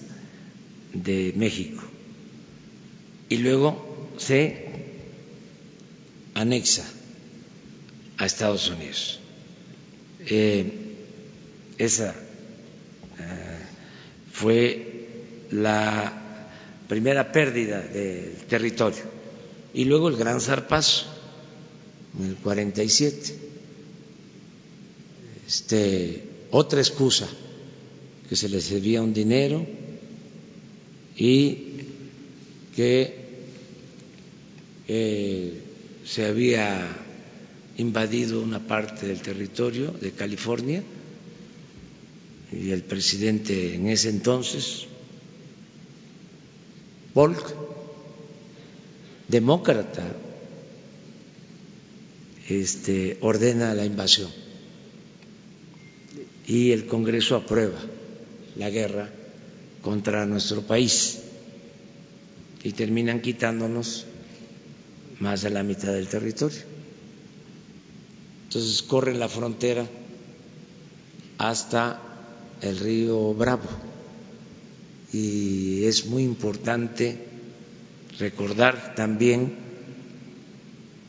[0.93, 1.83] de México
[3.29, 4.65] y luego se
[6.33, 6.85] anexa
[8.17, 9.19] a Estados Unidos.
[10.19, 10.71] Eh,
[11.77, 12.13] esa eh,
[14.31, 16.45] fue la
[16.87, 19.03] primera pérdida del territorio
[19.73, 21.05] y luego el gran zarpazo
[22.19, 23.50] en el 47.
[25.51, 27.27] Este, otra excusa,
[28.29, 29.67] que se les debía un dinero
[31.17, 31.57] y
[32.73, 32.95] que
[34.87, 35.61] eh,
[36.05, 36.87] se había
[37.77, 40.83] invadido una parte del territorio de California
[42.53, 44.85] y el presidente en ese entonces,
[47.13, 47.53] Polk,
[49.27, 50.15] demócrata
[52.47, 54.31] este, ordena la invasión
[56.51, 57.79] y el Congreso aprueba
[58.57, 59.09] la guerra
[59.81, 61.19] contra nuestro país
[62.61, 64.05] y terminan quitándonos
[65.21, 66.59] más de la mitad del territorio.
[68.43, 69.87] Entonces corren la frontera
[71.37, 72.01] hasta
[72.61, 73.69] el río Bravo
[75.13, 77.17] y es muy importante
[78.19, 79.55] recordar también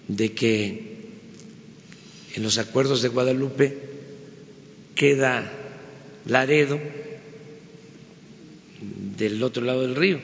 [0.07, 1.11] de que
[2.37, 3.92] en los acuerdos de Guadalupe
[4.95, 5.51] queda
[6.27, 6.79] Laredo
[9.17, 10.21] del otro lado del río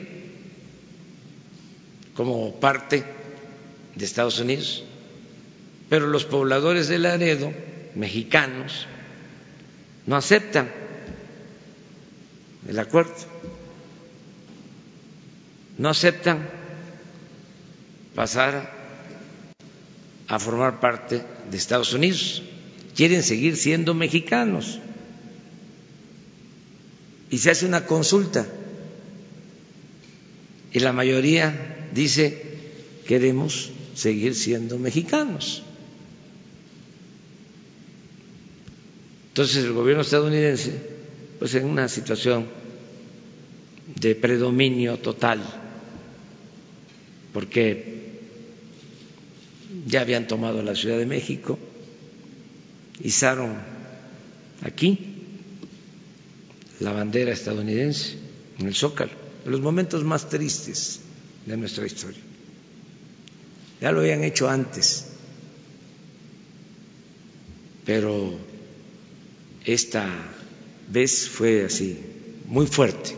[2.13, 3.03] como parte
[3.95, 4.83] de Estados Unidos,
[5.87, 7.51] pero los pobladores de Laredo,
[7.95, 8.87] mexicanos,
[10.05, 10.69] no aceptan
[12.67, 13.15] el acuerdo,
[15.77, 16.49] no aceptan
[18.15, 18.73] pasar
[20.27, 22.43] a formar parte de Estados Unidos.
[22.95, 24.79] Quieren seguir siendo mexicanos.
[27.29, 28.47] Y se hace una consulta.
[30.71, 32.41] Y la mayoría dice,
[33.07, 35.63] queremos seguir siendo mexicanos.
[39.29, 40.73] Entonces el gobierno estadounidense,
[41.39, 42.47] pues en una situación
[43.99, 45.39] de predominio total,
[47.33, 48.19] porque
[49.87, 51.57] ya habían tomado la Ciudad de México,
[53.03, 53.55] izaron
[54.61, 55.15] aquí
[56.79, 58.17] la bandera estadounidense
[58.57, 59.11] en el Zócalo,
[59.45, 61.01] en los momentos más tristes
[61.45, 62.21] de nuestra historia.
[63.81, 65.05] Ya lo habían hecho antes,
[67.85, 68.37] pero
[69.65, 70.07] esta
[70.89, 71.97] vez fue así,
[72.45, 73.15] muy fuerte.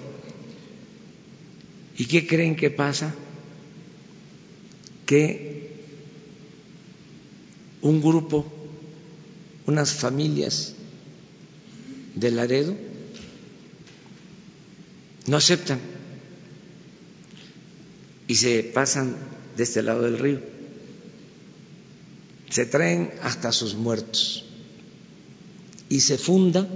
[1.98, 3.14] ¿Y qué creen que pasa?
[5.06, 5.72] Que
[7.82, 8.61] un grupo,
[9.66, 10.74] unas familias
[12.16, 12.76] de Laredo,
[15.28, 15.80] no aceptan
[18.28, 19.16] y se pasan
[19.56, 20.42] de este lado del río.
[22.50, 24.46] Se traen hasta sus muertos
[25.90, 26.68] y se funda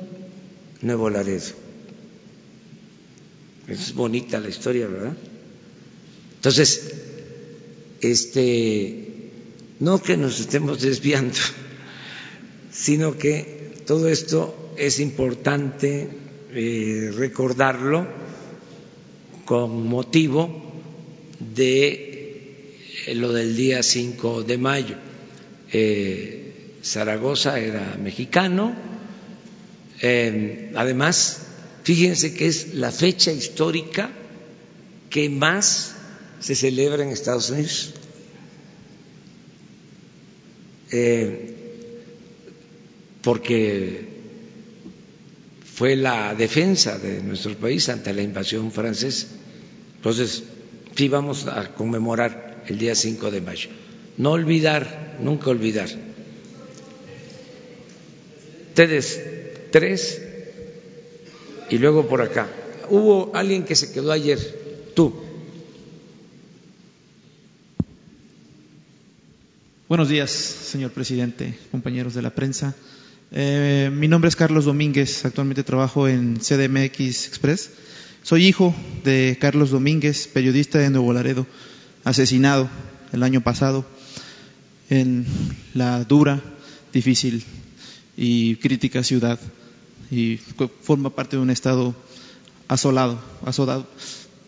[0.81, 1.65] Nuevo Laredo.
[3.67, 5.17] Es bonita la historia, ¿verdad?
[6.35, 6.93] Entonces,
[8.01, 9.31] este
[9.79, 11.37] no que nos estemos desviando,
[12.75, 16.09] sino que todo esto es importante
[16.51, 18.05] eh, recordarlo
[19.45, 20.73] con motivo
[21.39, 22.75] de
[23.07, 24.95] eh, lo del día 5 de mayo.
[26.81, 28.73] Zaragoza era mexicano,
[30.75, 31.39] además,
[31.83, 34.11] fíjense que es la fecha histórica
[35.09, 35.95] que más
[36.39, 37.93] se celebra en Estados Unidos.
[43.25, 44.07] Porque
[45.73, 49.25] fue la defensa de nuestro país ante la invasión francesa.
[49.95, 50.43] Entonces,
[50.95, 53.69] sí vamos a conmemorar el día 5 de mayo.
[54.17, 55.89] No olvidar, nunca olvidar.
[58.69, 59.19] Ustedes
[59.71, 60.21] tres
[61.71, 62.47] y luego por acá.
[62.91, 64.37] Hubo alguien que se quedó ayer,
[64.95, 65.11] tú.
[69.89, 72.75] Buenos días, señor presidente, compañeros de la prensa.
[73.31, 77.71] Eh, mi nombre es Carlos Domínguez, actualmente trabajo en CDMX Express.
[78.21, 81.47] Soy hijo de Carlos Domínguez, periodista de Nuevo Laredo,
[82.03, 82.69] asesinado
[83.11, 83.85] el año pasado
[84.89, 85.25] en
[85.73, 86.41] la dura,
[86.93, 87.43] difícil
[88.15, 89.39] y crítica ciudad
[90.11, 90.39] y
[90.81, 91.95] forma parte de un estado
[92.67, 93.87] asolado, asolado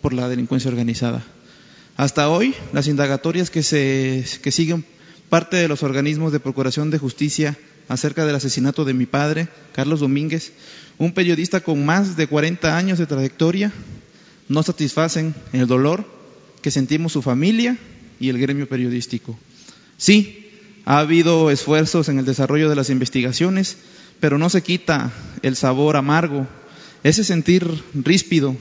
[0.02, 1.26] por la delincuencia organizada.
[1.98, 4.86] Hasta hoy, las indagatorias que, se, que siguen
[5.30, 7.58] parte de los organismos de procuración de justicia
[7.88, 10.52] acerca del asesinato de mi padre, Carlos Domínguez,
[10.98, 13.72] un periodista con más de 40 años de trayectoria,
[14.50, 16.06] no satisfacen el dolor
[16.62, 17.78] que sentimos su familia
[18.20, 19.38] y el gremio periodístico.
[19.98, 20.50] Sí,
[20.86, 23.78] ha habido esfuerzos en el desarrollo de las investigaciones,
[24.20, 25.12] pero no se quita
[25.42, 26.48] el sabor amargo,
[27.04, 28.56] ese sentir ríspido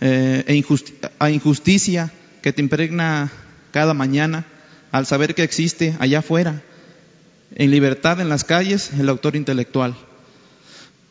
[0.00, 0.64] eh, e
[1.18, 3.30] a injusticia que te impregna
[3.70, 4.44] cada mañana
[4.90, 6.62] al saber que existe allá afuera
[7.54, 9.94] en libertad en las calles el autor intelectual.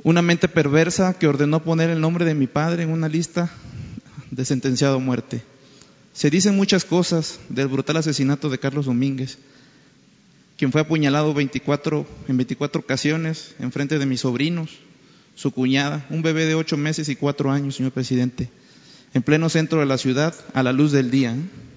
[0.04, 3.52] Una mente perversa que ordenó poner el nombre de mi padre en una lista
[4.32, 5.44] de sentenciado a muerte.
[6.14, 9.38] Se dicen muchas cosas del brutal asesinato de Carlos Domínguez,
[10.58, 14.72] quien fue apuñalado 24, en 24 ocasiones en frente de mis sobrinos,
[15.36, 18.50] su cuñada, un bebé de 8 meses y 4 años, señor presidente,
[19.14, 21.34] en pleno centro de la ciudad, a la luz del día.
[21.34, 21.71] ¿eh?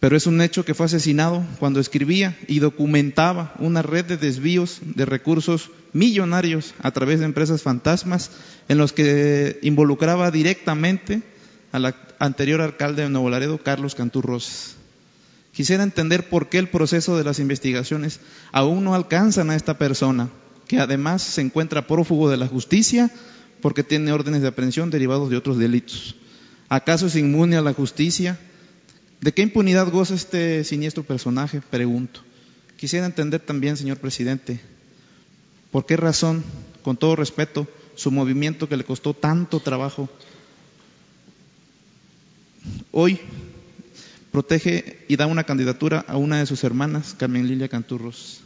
[0.00, 4.80] Pero es un hecho que fue asesinado cuando escribía y documentaba una red de desvíos
[4.82, 8.30] de recursos millonarios a través de empresas fantasmas
[8.68, 11.22] en los que involucraba directamente
[11.72, 14.76] al anterior alcalde de Nuevo Laredo, Carlos Cantú Rosas.
[15.52, 18.20] Quisiera entender por qué el proceso de las investigaciones
[18.52, 20.28] aún no alcanzan a esta persona,
[20.68, 23.10] que además se encuentra prófugo de la justicia
[23.62, 26.16] porque tiene órdenes de aprehensión derivados de otros delitos.
[26.68, 28.38] ¿Acaso es inmune a la justicia?
[29.20, 31.60] ¿De qué impunidad goza este siniestro personaje?
[31.60, 32.20] Pregunto.
[32.76, 34.60] Quisiera entender también, señor presidente,
[35.70, 36.44] por qué razón,
[36.82, 40.10] con todo respeto, su movimiento que le costó tanto trabajo,
[42.92, 43.18] hoy
[44.30, 48.40] protege y da una candidatura a una de sus hermanas, Carmen Lilia Canturros,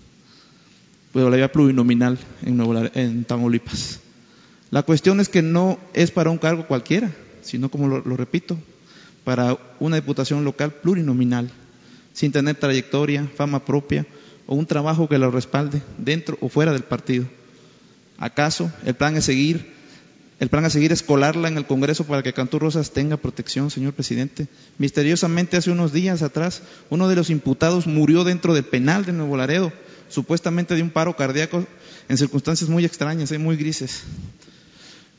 [1.13, 2.61] pero la vía plurinominal en,
[2.95, 3.99] en Tamaulipas.
[4.71, 7.11] La cuestión es que no es para un cargo cualquiera,
[7.43, 8.57] sino como lo repito,
[9.25, 11.51] para una diputación local plurinominal,
[12.13, 14.07] sin tener trayectoria, fama propia
[14.47, 17.27] o un trabajo que lo respalde dentro o fuera del partido.
[18.19, 19.73] ¿Acaso el plan es seguir,
[20.41, 23.95] el plan es seguir escolarla en el Congreso para que Cantú Rosas tenga protección, señor
[23.95, 24.49] presidente?
[24.79, 29.37] Misteriosamente hace unos días atrás, uno de los imputados murió dentro del penal de Nuevo
[29.37, 29.73] Laredo,
[30.09, 31.65] supuestamente de un paro cardíaco
[32.09, 34.03] en circunstancias muy extrañas y muy grises.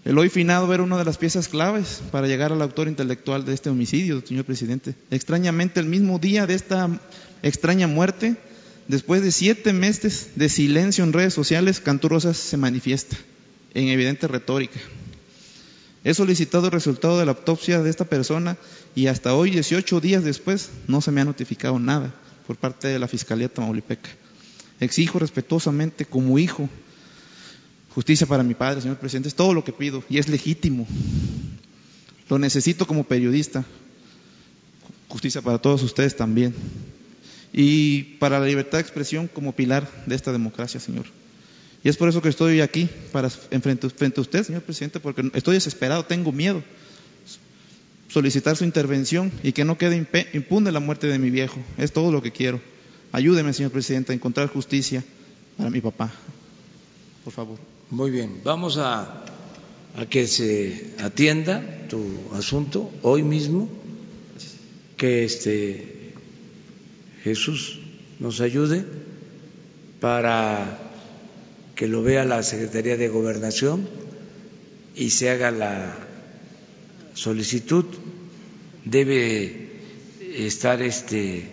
[0.03, 3.53] El hoy finado era una de las piezas claves para llegar al autor intelectual de
[3.53, 4.95] este homicidio, señor presidente.
[5.11, 6.89] Extrañamente, el mismo día de esta
[7.43, 8.35] extraña muerte,
[8.87, 13.15] después de siete meses de silencio en redes sociales, Canturosas se manifiesta
[13.75, 14.79] en evidente retórica.
[16.03, 18.57] He solicitado el resultado de la autopsia de esta persona
[18.95, 22.11] y hasta hoy, 18 días después, no se me ha notificado nada
[22.47, 24.09] por parte de la Fiscalía Tamaulipeca.
[24.79, 26.67] Exijo respetuosamente, como hijo,
[27.93, 30.87] Justicia para mi padre, señor presidente, es todo lo que pido y es legítimo.
[32.29, 33.65] Lo necesito como periodista.
[35.09, 36.55] Justicia para todos ustedes también.
[37.51, 41.05] Y para la libertad de expresión como pilar de esta democracia, señor.
[41.83, 45.29] Y es por eso que estoy aquí, para, frente, frente a usted, señor presidente, porque
[45.33, 46.63] estoy desesperado, tengo miedo.
[48.07, 51.59] Solicitar su intervención y que no quede impune la muerte de mi viejo.
[51.77, 52.61] Es todo lo que quiero.
[53.11, 55.03] Ayúdeme, señor presidente, a encontrar justicia
[55.57, 56.13] para mi papá.
[57.25, 57.80] Por favor.
[57.91, 59.25] Muy bien, vamos a,
[60.09, 62.01] que se atienda tu
[62.33, 63.67] asunto hoy mismo,
[64.95, 66.13] que este
[67.21, 67.79] Jesús
[68.17, 68.85] nos ayude
[69.99, 70.79] para
[71.75, 73.89] que lo vea la Secretaría de Gobernación
[74.95, 75.93] y se haga la
[77.13, 77.83] solicitud.
[78.85, 79.81] Debe
[80.37, 81.43] estar este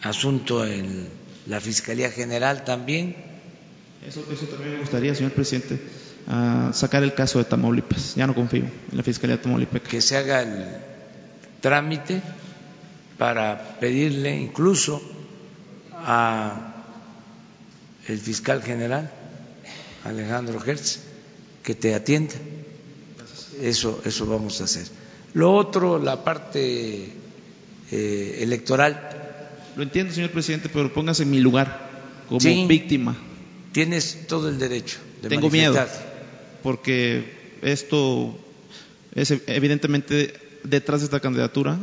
[0.00, 1.08] asunto en
[1.48, 3.27] la Fiscalía General también.
[4.06, 5.80] Eso, eso también me gustaría, señor presidente,
[6.72, 8.14] sacar el caso de Tamaulipas.
[8.14, 9.82] Ya no confío en la Fiscalía de Tamaulipas.
[9.82, 10.66] Que se haga el
[11.60, 12.22] trámite
[13.18, 15.02] para pedirle incluso
[15.92, 16.74] a
[18.06, 19.10] el fiscal general
[20.04, 21.00] Alejandro Hertz
[21.62, 22.34] que te atienda.
[23.60, 24.86] Eso, eso vamos a hacer.
[25.34, 27.12] Lo otro, la parte
[27.90, 29.10] eh, electoral.
[29.76, 31.90] Lo entiendo, señor presidente, pero póngase en mi lugar
[32.28, 33.16] como víctima.
[33.72, 34.98] Tienes todo el derecho.
[35.22, 35.76] De Tengo miedo,
[36.62, 38.38] porque esto
[39.14, 41.78] es evidentemente detrás de esta candidatura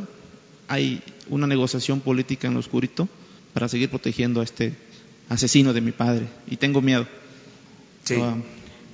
[0.67, 3.07] hay una negociación política en lo oscurito
[3.53, 4.73] para seguir protegiendo a este
[5.29, 7.07] asesino de mi padre y tengo miedo.
[8.03, 8.37] Sí, ah.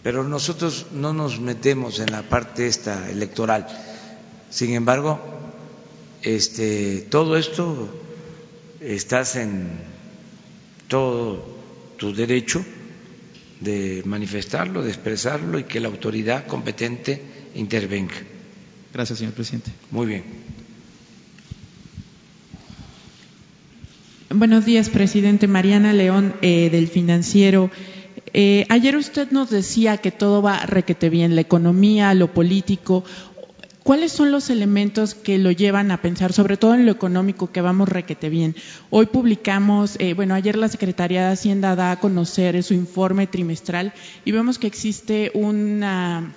[0.03, 3.67] pero nosotros no nos metemos en la parte esta electoral.
[4.49, 5.19] Sin embargo,
[6.23, 7.89] este, todo esto
[8.79, 9.69] estás en
[10.87, 11.45] todo
[11.97, 12.65] tu derecho
[13.61, 17.21] de manifestarlo, de expresarlo y que la autoridad competente
[17.55, 18.15] intervenga.
[18.93, 19.71] Gracias, señor presidente.
[19.91, 20.23] Muy bien.
[24.33, 25.47] Buenos días, presidente.
[25.47, 27.69] Mariana León, eh, del Financiero.
[28.33, 33.03] Eh, ayer usted nos decía que todo va requete bien, la economía, lo político.
[33.83, 37.61] ¿Cuáles son los elementos que lo llevan a pensar, sobre todo en lo económico, que
[37.61, 38.55] vamos requete bien?
[38.91, 43.93] Hoy publicamos, eh, bueno, ayer la Secretaría de Hacienda da a conocer su informe trimestral
[44.23, 46.31] y vemos que existe una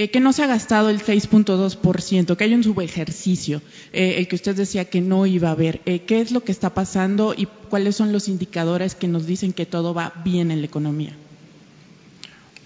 [0.00, 3.60] eh, que no se ha gastado el 6.2%, que hay un subejercicio,
[3.92, 5.80] eh, el que usted decía que no iba a haber.
[5.86, 9.52] Eh, ¿Qué es lo que está pasando y cuáles son los indicadores que nos dicen
[9.52, 11.16] que todo va bien en la economía?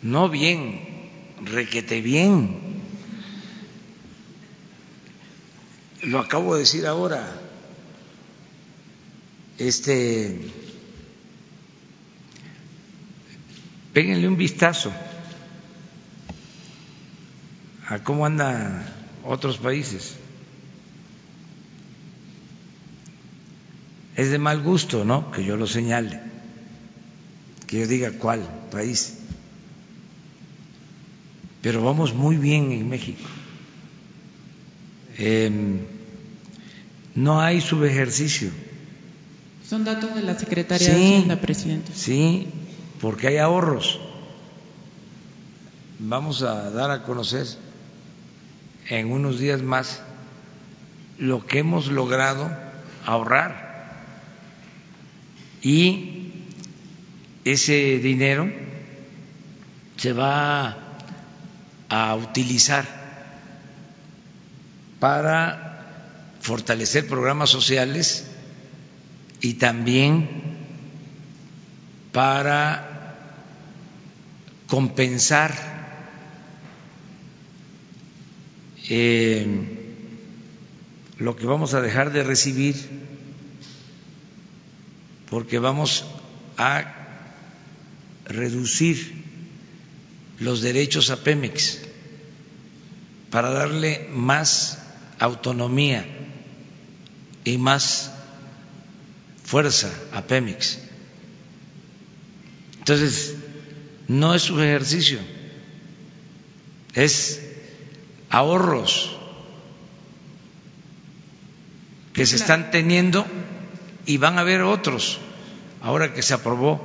[0.03, 0.79] No bien,
[1.43, 2.72] requete bien.
[6.03, 7.25] Lo acabo de decir ahora.
[9.59, 10.41] Este,
[13.93, 14.91] péguenle un vistazo
[17.89, 18.85] a cómo andan
[19.25, 20.17] otros países.
[24.17, 25.31] Es de mal gusto, ¿no?
[25.31, 26.21] Que yo lo señale,
[27.69, 28.41] que yo diga cuál
[28.73, 29.19] país.
[31.63, 33.23] Pero vamos muy bien en México.
[35.19, 35.81] Em,
[37.15, 38.51] no hay subejercicio.
[39.69, 41.93] Son datos de la Secretaría de Hacienda, presidente.
[41.95, 42.49] Sí,
[43.01, 44.01] porque hay ahorros.
[45.99, 47.47] Vamos a dar a conocer
[48.89, 50.03] en unos días más
[51.19, 52.51] lo que hemos logrado
[53.07, 53.73] ahorrar
[55.63, 56.33] y
[57.45, 58.51] ese dinero
[59.97, 60.77] se va
[61.89, 63.02] a utilizar
[65.03, 68.29] para fortalecer programas sociales
[69.41, 70.29] y también
[72.13, 73.17] para
[74.69, 75.73] compensar
[78.89, 79.47] Eh,
[81.19, 82.77] lo que vamos a dejar de recibir
[85.31, 86.05] porque vamos
[86.59, 86.93] a
[88.27, 89.15] reducir
[90.41, 91.79] los derechos a Pemex
[93.31, 94.82] para darle más
[95.23, 96.05] autonomía
[97.45, 98.11] y más
[99.45, 100.79] fuerza a Pemex.
[102.79, 103.37] Entonces,
[104.09, 105.21] no es un ejercicio,
[106.95, 107.41] es
[108.31, 109.17] ahorros
[112.13, 113.25] que se están teniendo
[114.05, 115.19] y van a haber otros
[115.83, 116.81] ahora que se aprobó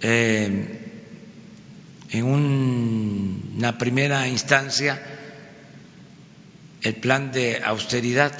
[0.00, 1.02] eh,
[2.10, 5.17] en una primera instancia
[6.82, 8.38] el plan de austeridad.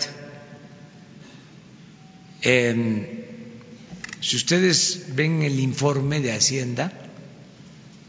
[4.20, 6.93] si ustedes ven el informe de Hacienda,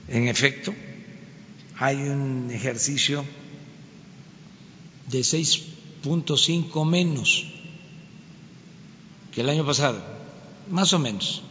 [0.08, 0.74] en efecto,
[1.78, 3.24] hay un ejercicio
[5.08, 7.46] de 6.5 menos
[9.32, 10.04] que el año pasado,
[10.70, 11.44] más o menos.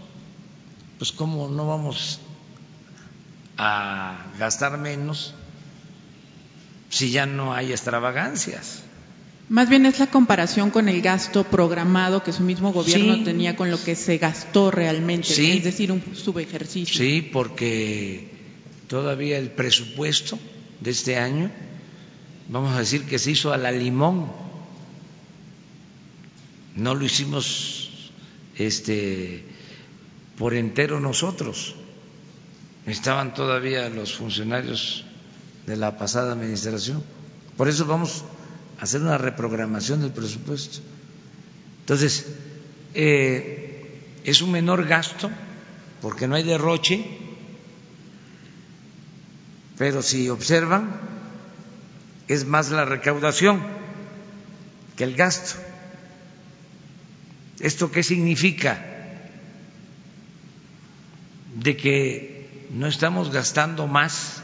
[0.99, 2.21] Pues cómo no vamos
[3.57, 5.35] a gastar menos
[6.89, 8.83] si ya no hay extravagancias.
[9.49, 13.71] Más bien es la comparación con el gasto programado que su mismo gobierno tenía con
[13.71, 16.99] lo que se gastó realmente, es decir, un subejercicio.
[16.99, 18.29] Sí, porque
[18.89, 20.39] todavía el presupuesto
[20.81, 21.51] de este año
[22.49, 24.31] vamos a decir que se hizo a la limón,
[26.77, 28.11] no lo hicimos
[28.57, 29.45] este
[30.37, 31.75] por entero nosotros.
[32.87, 35.05] Estaban todavía los funcionarios
[35.69, 37.05] de la pasada administración.
[37.57, 38.25] Por eso vamos
[38.81, 40.79] a hacer una reprogramación del presupuesto.
[41.81, 42.27] Entonces,
[42.95, 45.31] eh, es un menor gasto
[46.01, 47.05] porque no hay derroche,
[49.77, 51.01] pero si observan,
[52.29, 53.63] es más la recaudación
[54.97, 55.61] que el gasto.
[57.61, 58.85] ¿Esto qué significa?
[61.57, 64.43] De que no estamos gastando más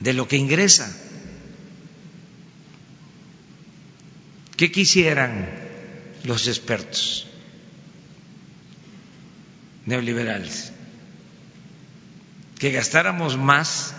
[0.00, 0.90] de lo que ingresa.
[4.56, 5.48] ¿Qué quisieran
[6.24, 7.26] los expertos
[9.86, 10.72] neoliberales?
[12.58, 13.94] Que gastáramos más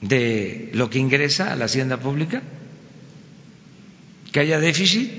[0.00, 2.42] de lo que ingresa a la hacienda pública,
[4.32, 5.10] que haya déficit.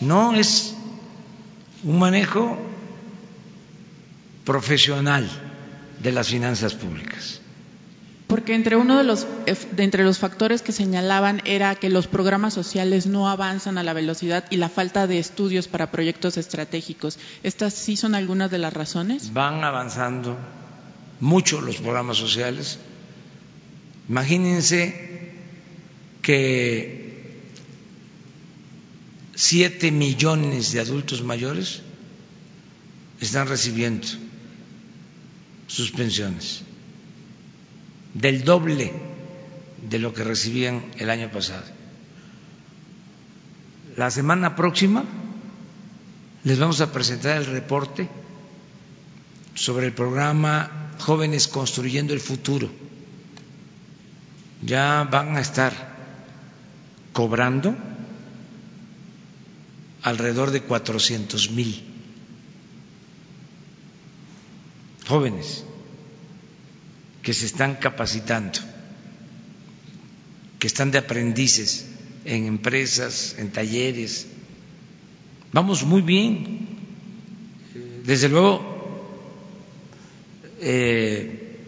[0.00, 0.74] No es
[1.84, 2.58] un manejo
[4.44, 5.47] profesional
[6.02, 7.40] de las finanzas públicas.
[8.28, 9.26] Porque entre uno de los
[9.72, 13.94] de entre los factores que señalaban era que los programas sociales no avanzan a la
[13.94, 17.18] velocidad y la falta de estudios para proyectos estratégicos.
[17.42, 19.32] ¿Estas sí son algunas de las razones?
[19.32, 20.36] Van avanzando
[21.20, 22.78] mucho los programas sociales.
[24.10, 25.32] Imagínense
[26.20, 27.08] que
[29.34, 31.80] siete millones de adultos mayores
[33.20, 34.06] están recibiendo
[35.68, 36.62] sus pensiones,
[38.14, 38.92] del doble
[39.88, 41.64] de lo que recibían el año pasado.
[43.96, 45.04] La semana próxima
[46.44, 48.08] les vamos a presentar el reporte
[49.54, 52.70] sobre el programa Jóvenes Construyendo el Futuro.
[54.62, 55.96] Ya van a estar
[57.12, 57.76] cobrando
[60.02, 61.87] alrededor de 400 mil
[65.08, 65.64] jóvenes
[67.22, 68.58] que se están capacitando,
[70.58, 71.86] que están de aprendices
[72.24, 74.26] en empresas, en talleres.
[75.52, 76.68] Vamos muy bien.
[78.04, 78.60] Desde luego,
[80.60, 81.58] eh,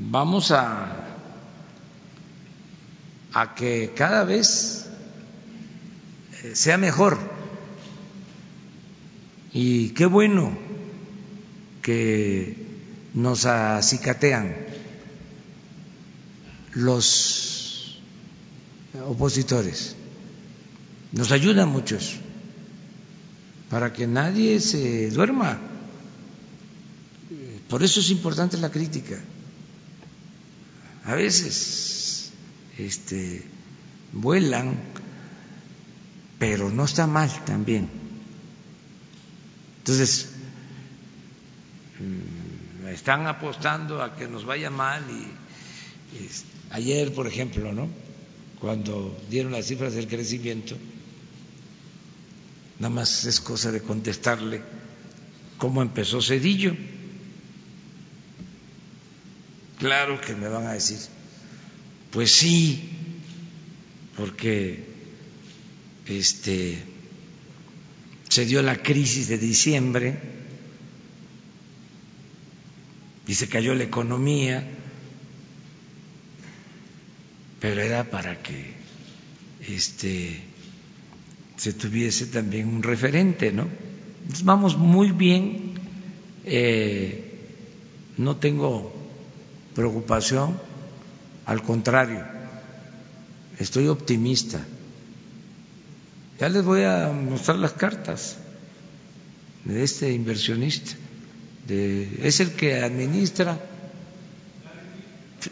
[0.00, 1.18] vamos a,
[3.32, 4.86] a que cada vez
[6.42, 7.18] eh, sea mejor.
[9.52, 10.65] Y qué bueno
[11.86, 12.56] que
[13.14, 14.56] nos acicatean
[16.74, 18.00] los
[19.06, 19.94] opositores.
[21.12, 22.16] Nos ayudan muchos
[23.70, 25.60] para que nadie se duerma.
[27.68, 29.20] Por eso es importante la crítica.
[31.04, 32.32] A veces
[32.78, 33.44] este,
[34.12, 34.74] vuelan,
[36.40, 37.88] pero no está mal también.
[39.78, 40.30] Entonces,
[42.92, 45.26] están apostando a que nos vaya mal y,
[46.70, 47.88] ayer, por ejemplo, ¿no?
[48.60, 50.76] Cuando dieron las cifras del crecimiento,
[52.78, 54.62] nada más es cosa de contestarle
[55.58, 56.74] cómo empezó Cedillo.
[59.78, 60.98] Claro que me van a decir,
[62.10, 62.90] pues sí,
[64.16, 64.86] porque
[66.06, 66.82] este
[68.28, 70.35] se dio la crisis de diciembre
[73.26, 74.66] y se cayó la economía,
[77.60, 78.74] pero era para que
[79.68, 80.42] este
[81.56, 83.66] se tuviese también un referente, ¿no?
[84.44, 85.74] Vamos muy bien,
[86.44, 87.32] eh,
[88.18, 88.94] no tengo
[89.74, 90.58] preocupación,
[91.46, 92.24] al contrario,
[93.58, 94.64] estoy optimista.
[96.38, 98.36] Ya les voy a mostrar las cartas
[99.64, 100.92] de este inversionista.
[101.66, 103.58] De, es el que administra,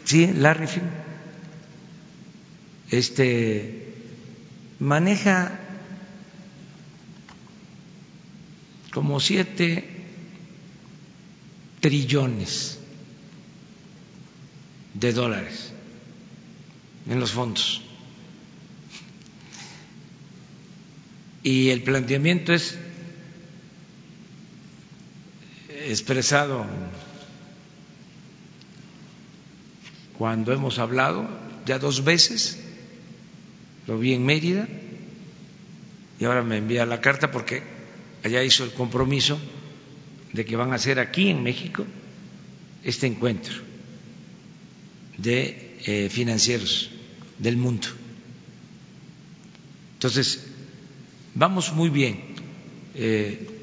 [0.05, 0.67] sí, Larry.
[2.91, 3.93] Este
[4.79, 5.59] maneja
[8.91, 9.83] como siete
[11.81, 12.79] trillones
[14.93, 15.73] de dólares
[17.07, 17.81] en los fondos.
[21.43, 22.77] Y el planteamiento es
[25.95, 26.65] expresado
[30.17, 31.27] cuando hemos hablado
[31.65, 32.59] ya dos veces,
[33.87, 34.67] lo vi en Mérida
[36.19, 37.63] y ahora me envía la carta porque
[38.23, 39.39] allá hizo el compromiso
[40.33, 41.85] de que van a hacer aquí en México
[42.83, 43.55] este encuentro
[45.17, 46.91] de eh, financieros
[47.39, 47.87] del mundo.
[49.93, 50.45] Entonces,
[51.33, 52.19] vamos muy bien.
[52.95, 53.54] Eh,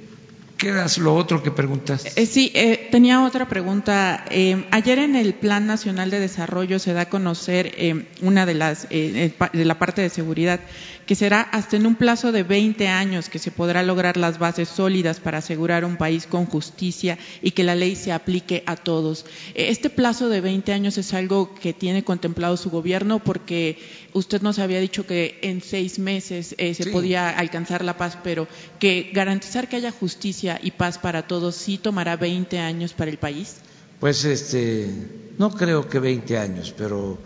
[0.62, 2.12] ¿Qué lo otro que preguntaste?
[2.14, 4.24] Eh, sí, eh, tenía otra pregunta.
[4.30, 7.74] Eh, ayer en el Plan Nacional de Desarrollo se da a conocer
[8.20, 10.60] una de las de la parte de seguridad
[11.04, 14.68] que será hasta en un plazo de 20 años que se podrá lograr las bases
[14.68, 19.26] sólidas para asegurar un país con justicia y que la ley se aplique a todos.
[19.54, 23.78] Este plazo de 20 años es algo que tiene contemplado su gobierno porque
[24.12, 28.46] usted nos había dicho que en seis meses se podía alcanzar la paz, pero
[28.78, 33.18] que garantizar que haya justicia y paz para todos sí tomará 20 años para el
[33.18, 33.56] país?
[34.00, 34.90] Pues este,
[35.38, 37.18] no creo que 20 años, pero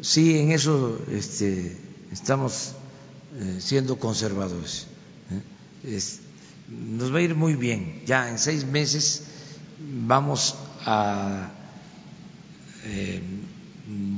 [0.00, 1.76] sí en eso este,
[2.12, 2.72] estamos
[3.38, 4.86] eh, siendo conservadores.
[5.30, 6.00] ¿eh?
[6.68, 8.02] nos va a ir muy bien.
[8.06, 9.24] Ya en seis meses
[9.78, 11.50] vamos a
[12.84, 13.22] eh,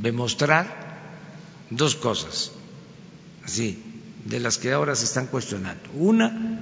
[0.03, 0.91] demostrar
[1.71, 2.53] dos cosas,
[3.45, 3.83] así,
[4.25, 5.83] de las que ahora se están cuestionando.
[5.95, 6.60] Una,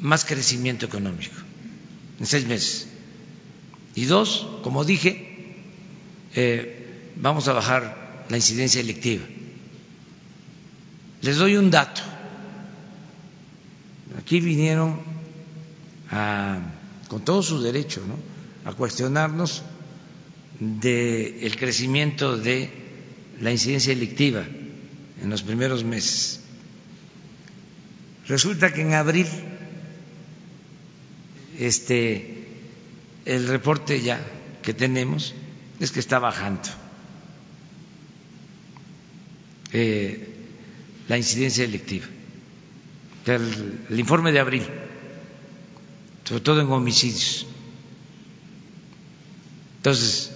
[0.00, 1.34] más crecimiento económico
[2.18, 2.88] en seis meses.
[3.94, 5.54] Y dos, como dije,
[6.34, 9.24] eh, vamos a bajar la incidencia electiva.
[11.22, 12.02] Les doy un dato.
[14.18, 15.00] Aquí vinieron
[17.08, 18.02] con todo su derecho
[18.64, 19.62] a cuestionarnos
[20.58, 22.70] del crecimiento de
[23.40, 24.44] la incidencia electiva
[25.22, 26.40] en los primeros meses.
[28.26, 29.26] Resulta que en abril
[31.60, 32.46] este,
[33.26, 34.18] el reporte ya
[34.62, 35.34] que tenemos
[35.78, 36.68] es que está bajando
[39.72, 40.26] eh,
[41.06, 42.06] la incidencia electiva.
[43.26, 44.66] El, el informe de abril,
[46.24, 47.46] sobre todo en homicidios.
[49.76, 50.32] Entonces,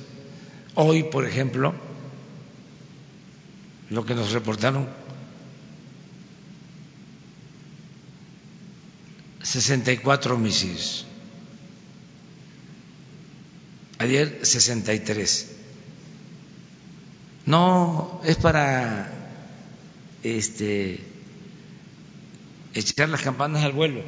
[0.75, 1.75] hoy, por ejemplo,
[3.89, 4.89] lo que nos reportaron
[9.43, 11.07] 64 homicidios.
[14.05, 15.51] Ayer 63.
[17.47, 19.11] No es para
[20.23, 21.01] este,
[22.75, 24.03] echar las campanas al vuelo,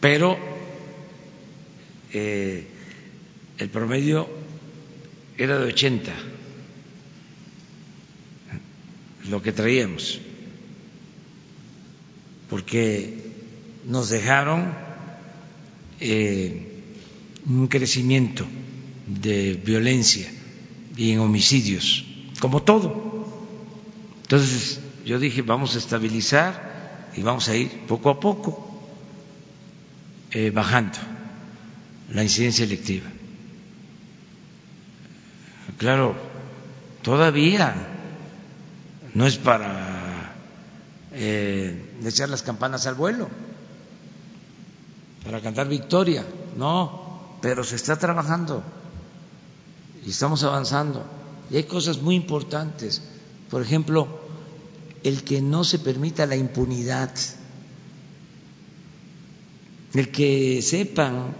[0.00, 0.36] pero
[2.12, 2.66] eh,
[3.58, 4.28] el promedio
[5.38, 6.12] era de 80,
[9.28, 10.20] lo que traíamos,
[12.50, 13.22] porque
[13.86, 14.74] nos dejaron
[16.00, 16.73] eh,
[17.46, 18.46] un crecimiento
[19.06, 20.30] de violencia
[20.96, 22.04] y en homicidios,
[22.40, 23.26] como todo.
[24.22, 28.82] Entonces yo dije, vamos a estabilizar y vamos a ir poco a poco
[30.30, 30.98] eh, bajando
[32.12, 33.06] la incidencia electiva.
[35.78, 36.14] Claro,
[37.02, 37.74] todavía
[39.12, 40.34] no es para
[41.12, 43.28] eh, echar las campanas al vuelo,
[45.24, 46.24] para cantar victoria,
[46.56, 47.03] no
[47.44, 48.62] pero se está trabajando
[50.02, 51.04] y estamos avanzando.
[51.50, 53.02] Y hay cosas muy importantes.
[53.50, 54.08] Por ejemplo,
[55.02, 57.10] el que no se permita la impunidad,
[59.92, 61.36] el que sepan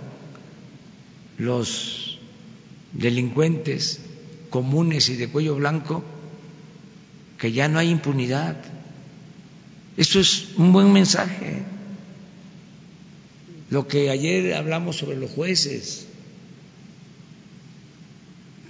[1.38, 2.18] los
[2.92, 4.00] delincuentes
[4.50, 6.04] comunes y de cuello blanco
[7.38, 8.62] que ya no hay impunidad.
[9.96, 11.64] Eso es un buen mensaje
[13.74, 16.06] lo que ayer hablamos sobre los jueces.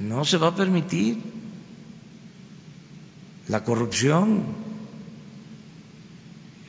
[0.00, 1.18] No se va a permitir
[3.48, 4.44] la corrupción.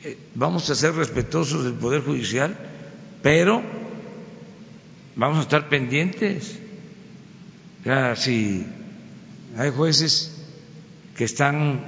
[0.04, 2.54] Eh, vamos a ser respetuosos del Poder Judicial,
[3.22, 3.62] pero
[5.16, 6.58] vamos a estar pendientes.
[7.86, 8.66] Ya, si
[9.56, 10.44] hay jueces
[11.16, 11.80] que están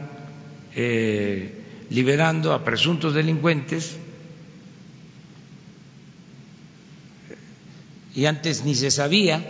[0.75, 3.99] eh, liberando a presuntos delincuentes,
[8.19, 9.41] y antes ni se sabía,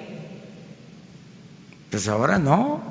[1.90, 2.82] pues ahora no.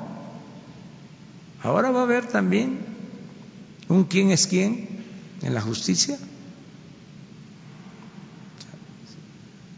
[1.62, 2.80] Ahora va a haber también
[3.86, 5.04] un quién es quién
[5.40, 6.18] en la justicia.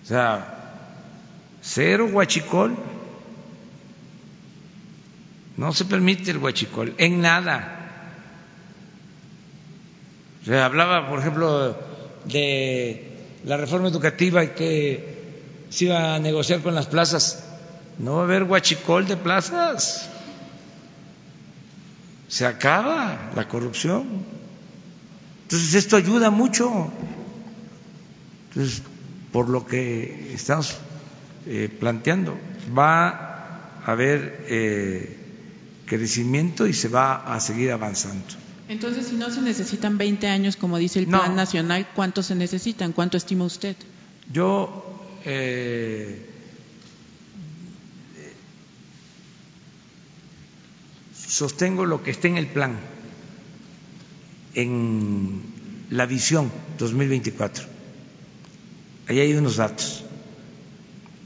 [0.03, 0.89] O sea,
[1.61, 2.75] cero huachicol.
[5.59, 7.77] No se permite el huachicol en nada.
[10.47, 11.77] Se hablaba, por ejemplo,
[12.25, 15.20] de la reforma educativa y que
[15.71, 17.45] se iba a negociar con las plazas.
[17.99, 20.09] No va a haber guachicol de plazas.
[22.29, 24.25] Se acaba la corrupción.
[25.45, 26.91] Entonces esto ayuda mucho.
[28.49, 28.83] Entonces,
[29.33, 30.77] por lo que estamos
[31.47, 32.37] eh, planteando,
[32.77, 33.09] va
[33.85, 35.17] a haber eh,
[35.87, 38.25] crecimiento y se va a seguir avanzando.
[38.69, 42.93] Entonces, si no se necesitan 20 años, como dice el Plan Nacional, ¿cuántos se necesitan?
[42.93, 43.77] ¿Cuánto estima usted?
[44.33, 44.90] Yo
[45.25, 46.27] eh,
[51.29, 52.77] sostengo lo que está en el plan,
[54.55, 55.43] en
[55.91, 57.65] la visión 2024.
[59.09, 60.05] Ahí hay unos datos.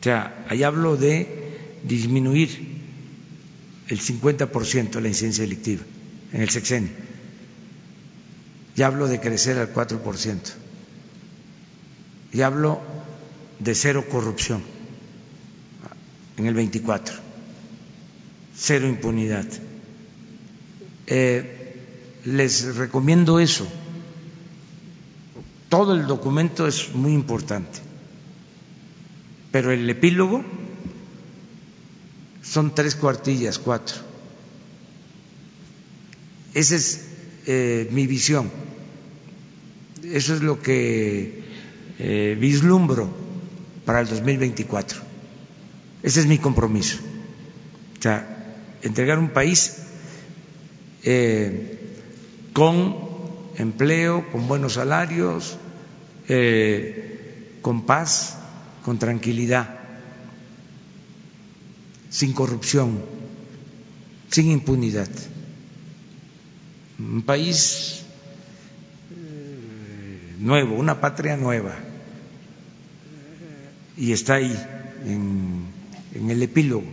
[0.00, 2.74] O sea, ahí hablo de disminuir
[3.88, 5.82] el 50% la incidencia delictiva
[6.32, 6.90] en el sexenio.
[8.76, 10.38] Ya hablo de crecer al 4%.
[12.32, 12.80] Y hablo
[13.58, 14.62] de cero corrupción
[16.36, 17.14] en el 24.
[18.56, 19.46] Cero impunidad.
[21.06, 23.66] Eh, les recomiendo eso.
[25.68, 27.80] Todo el documento es muy importante,
[29.50, 30.44] pero el epílogo
[32.42, 33.96] son tres cuartillas, cuatro.
[36.54, 37.06] Esa es
[37.46, 38.50] eh, mi visión.
[40.04, 41.42] Eso es lo que
[41.98, 43.23] eh, vislumbro
[43.84, 45.00] para el 2024.
[46.02, 46.98] Ese es mi compromiso.
[47.98, 49.76] O sea, entregar un país
[51.02, 51.78] eh,
[52.52, 52.96] con
[53.56, 55.56] empleo, con buenos salarios,
[57.62, 58.36] con paz,
[58.84, 59.84] con tranquilidad
[62.14, 63.02] sin corrupción,
[64.30, 65.08] sin impunidad.
[66.96, 68.04] Un país
[69.10, 71.74] eh, nuevo, una patria nueva.
[73.96, 74.52] Y está ahí,
[75.06, 76.84] en, el epílogo.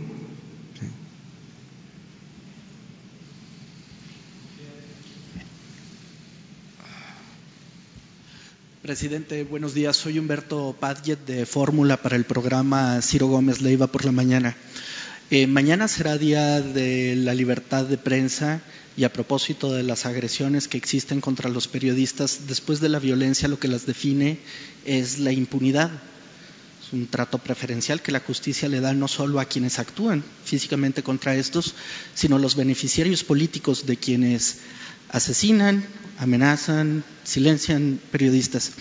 [8.82, 9.96] Presidente, buenos días.
[9.96, 14.56] Soy Humberto Padget de Fórmula para el programa Ciro Gómez Leiva por la mañana.
[15.30, 18.60] Eh, mañana será día de la libertad de prensa
[18.96, 23.48] y a propósito de las agresiones que existen contra los periodistas, después de la violencia
[23.48, 24.38] lo que las define
[24.84, 25.90] es la impunidad.
[26.92, 31.34] Un trato preferencial que la justicia le da no solo a quienes actúan físicamente contra
[31.34, 31.74] estos,
[32.14, 34.58] sino a los beneficiarios políticos de quienes
[35.08, 35.84] asesinan,
[36.18, 38.72] amenazan, silencian periodistas.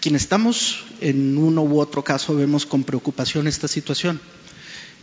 [0.00, 4.20] Quienes estamos en uno u otro caso vemos con preocupación esta situación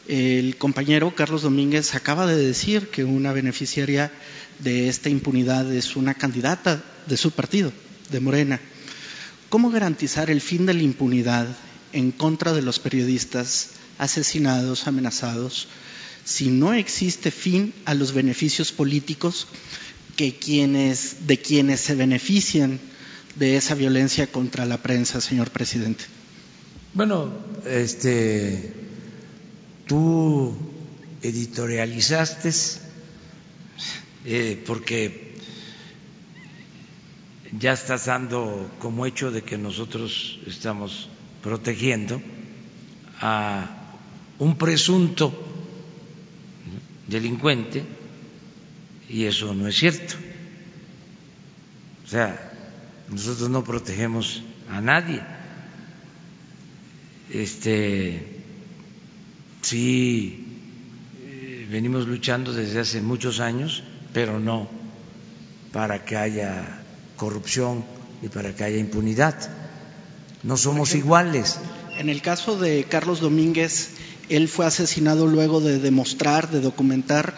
[0.09, 4.11] el compañero Carlos Domínguez acaba de decir que una beneficiaria
[4.57, 7.71] de esta impunidad es una candidata de su partido,
[8.09, 8.59] de Morena.
[9.49, 11.47] ¿Cómo garantizar el fin de la impunidad
[11.93, 15.67] en contra de los periodistas asesinados, amenazados,
[16.23, 19.47] si no existe fin a los beneficios políticos
[20.17, 22.79] de quienes se benefician
[23.35, 26.05] de esa violencia contra la prensa, señor presidente?
[26.93, 27.31] Bueno,
[27.65, 28.73] este
[29.87, 30.55] tú
[31.21, 32.51] editorializaste,
[34.25, 35.35] eh, porque
[37.57, 41.09] ya estás dando como hecho de que nosotros estamos
[41.41, 42.21] protegiendo
[43.21, 43.69] a
[44.39, 45.33] un presunto
[47.07, 47.83] delincuente
[49.09, 50.15] y eso no es cierto.
[52.05, 52.51] O sea,
[53.09, 55.21] nosotros no protegemos a nadie.
[57.31, 58.39] Este
[59.61, 60.45] Sí,
[61.21, 63.83] eh, venimos luchando desde hace muchos años,
[64.13, 64.69] pero no
[65.73, 66.81] para que haya
[67.17, 67.83] corrupción
[68.21, 69.35] y para que haya impunidad.
[70.43, 71.59] No somos iguales.
[71.97, 73.89] En el caso de Carlos Domínguez,
[74.29, 77.35] él fue asesinado luego de demostrar, de documentar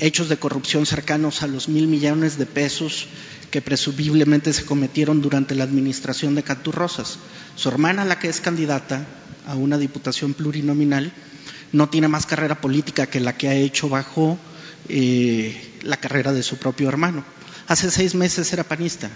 [0.00, 3.08] hechos de corrupción cercanos a los mil millones de pesos
[3.50, 7.18] que presumiblemente se cometieron durante la administración de Rosas.
[7.56, 9.04] Su hermana, la que es candidata,
[9.46, 11.12] a una diputación plurinominal,
[11.72, 14.38] no tiene más carrera política que la que ha hecho bajo
[14.88, 17.24] eh, la carrera de su propio hermano.
[17.66, 19.10] Hace seis meses era panista.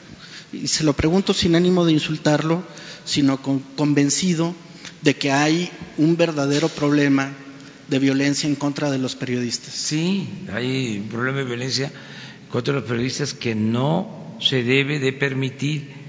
[0.53, 2.63] Y se lo pregunto sin ánimo de insultarlo,
[3.05, 4.55] sino convencido
[5.03, 7.33] de que hay un verdadero problema
[7.89, 9.75] de violencia en contra de los periodistas.
[9.75, 11.93] Sí, hay un problema de violencia
[12.51, 16.07] contra los periodistas que no se debe de permitir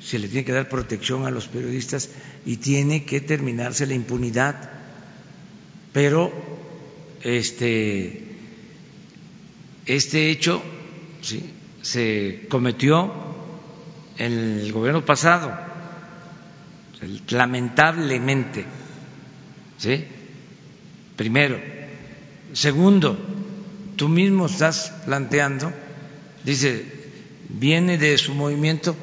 [0.00, 2.10] se le tiene que dar protección a los periodistas
[2.46, 4.70] y tiene que terminarse la impunidad.
[5.92, 6.32] Pero
[7.22, 8.24] este,
[9.84, 10.62] este hecho
[11.82, 13.12] se cometió
[14.18, 15.52] el gobierno pasado,
[17.28, 18.66] lamentablemente.
[19.78, 20.04] ¿sí?
[21.16, 21.58] Primero.
[22.52, 23.18] Segundo,
[23.96, 25.72] tú mismo estás planteando,
[26.44, 26.84] dice,
[27.48, 28.96] viene de su movimiento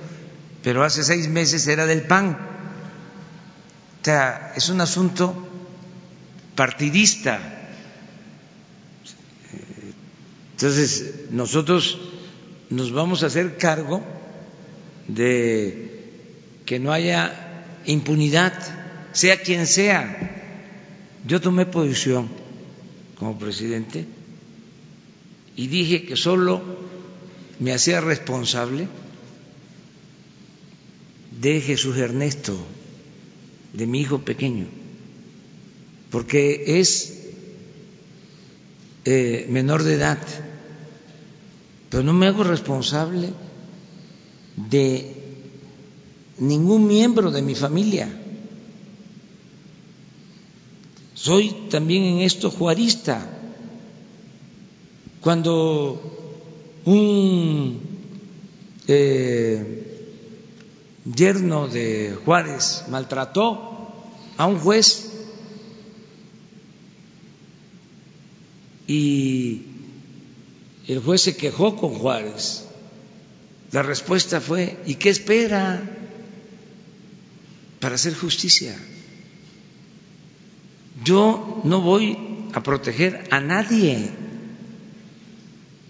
[0.66, 2.36] pero hace seis meses era del PAN.
[4.02, 5.48] O sea, es un asunto
[6.56, 7.40] partidista.
[10.54, 12.00] Entonces, nosotros
[12.72, 14.04] nos vamos a hacer cargo
[15.07, 16.03] de
[16.65, 17.56] que no haya
[17.86, 18.53] impunidad,
[19.14, 20.32] sea quien sea.
[21.27, 22.30] Yo tomé posición
[23.18, 24.06] como presidente
[25.56, 26.61] y dije que solo
[27.60, 28.88] me hacía responsable
[31.40, 32.57] de Jesús Ernesto,
[33.73, 34.68] de mi hijo pequeño,
[36.10, 37.30] porque es
[39.06, 40.19] eh, menor de edad,
[41.90, 43.34] pero no me hago responsable
[44.56, 45.15] de
[46.38, 48.10] ningún miembro de mi familia.
[51.14, 53.32] Soy también en esto juarista.
[55.22, 56.02] Cuando
[56.86, 57.80] un
[58.88, 60.11] eh,
[61.03, 63.91] yerno de Juárez maltrató
[64.38, 65.11] a un juez
[68.88, 69.64] y
[70.88, 72.65] el juez se quejó con Juárez.
[73.72, 75.82] La respuesta fue, ¿y qué espera
[77.80, 78.76] para hacer justicia?
[81.04, 82.18] Yo no voy
[82.54, 84.10] a proteger a nadie,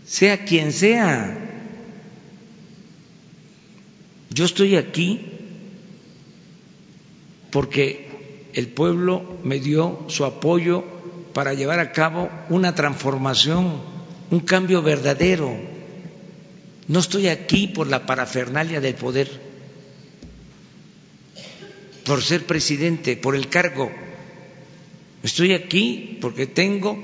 [0.05, 1.41] sea quien sea.
[4.31, 5.31] Yo estoy aquí
[7.51, 10.83] porque el pueblo me dio su apoyo
[11.33, 13.81] para llevar a cabo una transformación,
[14.31, 15.74] un cambio verdadero.
[16.87, 19.29] No estoy aquí por la parafernalia del poder,
[22.05, 23.91] por ser presidente, por el cargo.
[25.23, 26.97] Estoy aquí porque tengo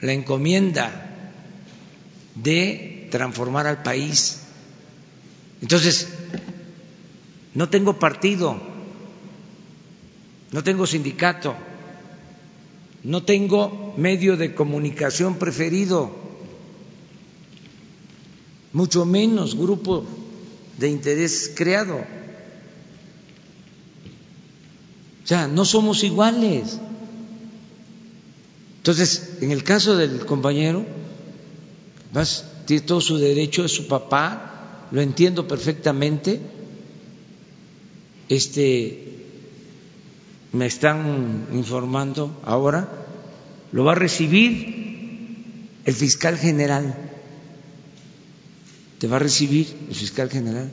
[0.00, 1.32] la encomienda
[2.36, 4.42] de transformar al país.
[5.60, 6.08] Entonces,
[7.54, 8.60] no tengo partido,
[10.52, 11.56] no tengo sindicato,
[13.02, 16.27] no tengo medio de comunicación preferido,
[18.78, 20.04] mucho menos grupo
[20.78, 21.96] de interés creado.
[25.24, 26.78] O sea, no somos iguales.
[28.76, 30.86] Entonces, en el caso del compañero,
[32.66, 36.40] tiene todo su derecho, es su papá, lo entiendo perfectamente.
[38.28, 39.26] Este,
[40.52, 42.88] me están informando ahora,
[43.72, 47.07] lo va a recibir el fiscal general.
[48.98, 50.70] Te va a recibir el fiscal general.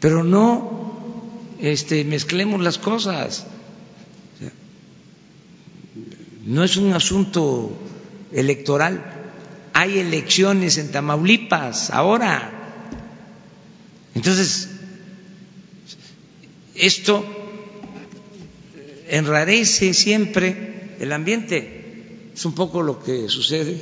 [0.00, 0.88] Pero no
[1.60, 3.46] este, mezclemos las cosas.
[6.44, 7.70] No es un asunto
[8.32, 9.04] electoral.
[9.74, 12.52] Hay elecciones en Tamaulipas ahora.
[14.14, 14.70] Entonces,
[16.74, 17.24] esto
[19.08, 22.30] enrarece siempre el ambiente.
[22.34, 23.78] Es un poco lo que sucede,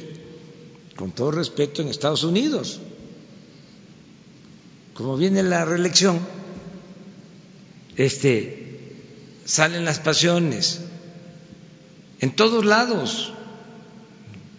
[0.96, 2.80] con todo respeto, en Estados Unidos.
[4.96, 6.18] Como viene la reelección,
[7.96, 8.78] este,
[9.44, 10.80] salen las pasiones,
[12.20, 13.32] en todos lados.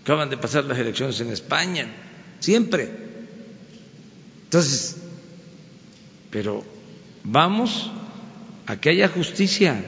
[0.03, 1.88] Acaban de pasar las elecciones en España,
[2.39, 2.89] siempre.
[4.43, 4.97] Entonces,
[6.30, 6.64] pero
[7.23, 7.89] vamos
[8.68, 9.84] a que haya justicia,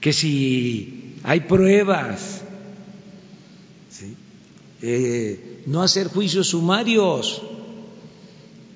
[0.00, 2.42] que si hay pruebas,
[4.82, 7.42] eh, no hacer juicios sumarios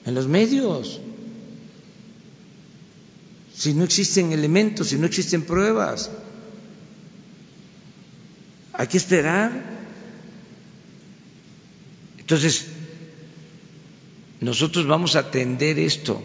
[0.09, 1.01] en los medios,
[3.55, 6.11] si no existen elementos, si no existen pruebas.
[8.73, 9.51] Hay que esperar.
[12.17, 12.69] Entonces,
[14.41, 16.23] nosotros vamos a atender esto.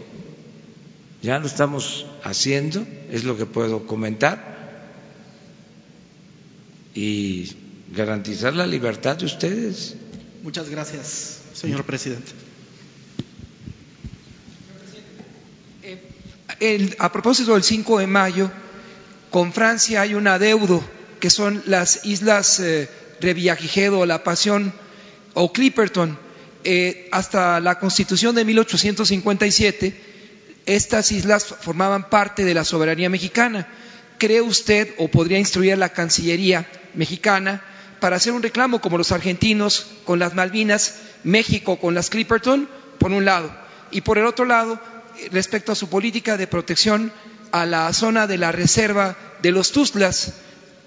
[1.20, 4.54] Ya lo estamos haciendo, es lo que puedo comentar.
[6.94, 7.50] Y
[7.94, 9.96] garantizar la libertad de ustedes.
[10.42, 12.32] Muchas gracias, señor presidente.
[16.98, 18.50] A propósito del 5 de mayo,
[19.30, 20.82] con Francia hay un adeudo
[21.20, 22.88] que son las islas eh,
[23.20, 24.72] Revillagigedo, La Pasión
[25.34, 26.18] o Clipperton.
[26.66, 30.00] Eh, hasta la Constitución de 1857,
[30.66, 33.68] estas islas formaban parte de la soberanía mexicana.
[34.18, 37.62] ¿Cree usted o podría instruir a la Cancillería mexicana
[38.00, 42.68] para hacer un reclamo como los argentinos con las Malvinas, México con las Clipperton,
[42.98, 43.50] por un lado,
[43.90, 44.80] y por el otro lado,
[45.32, 47.12] respecto a su política de protección
[47.52, 50.34] a la zona de la reserva de los Tuzlas,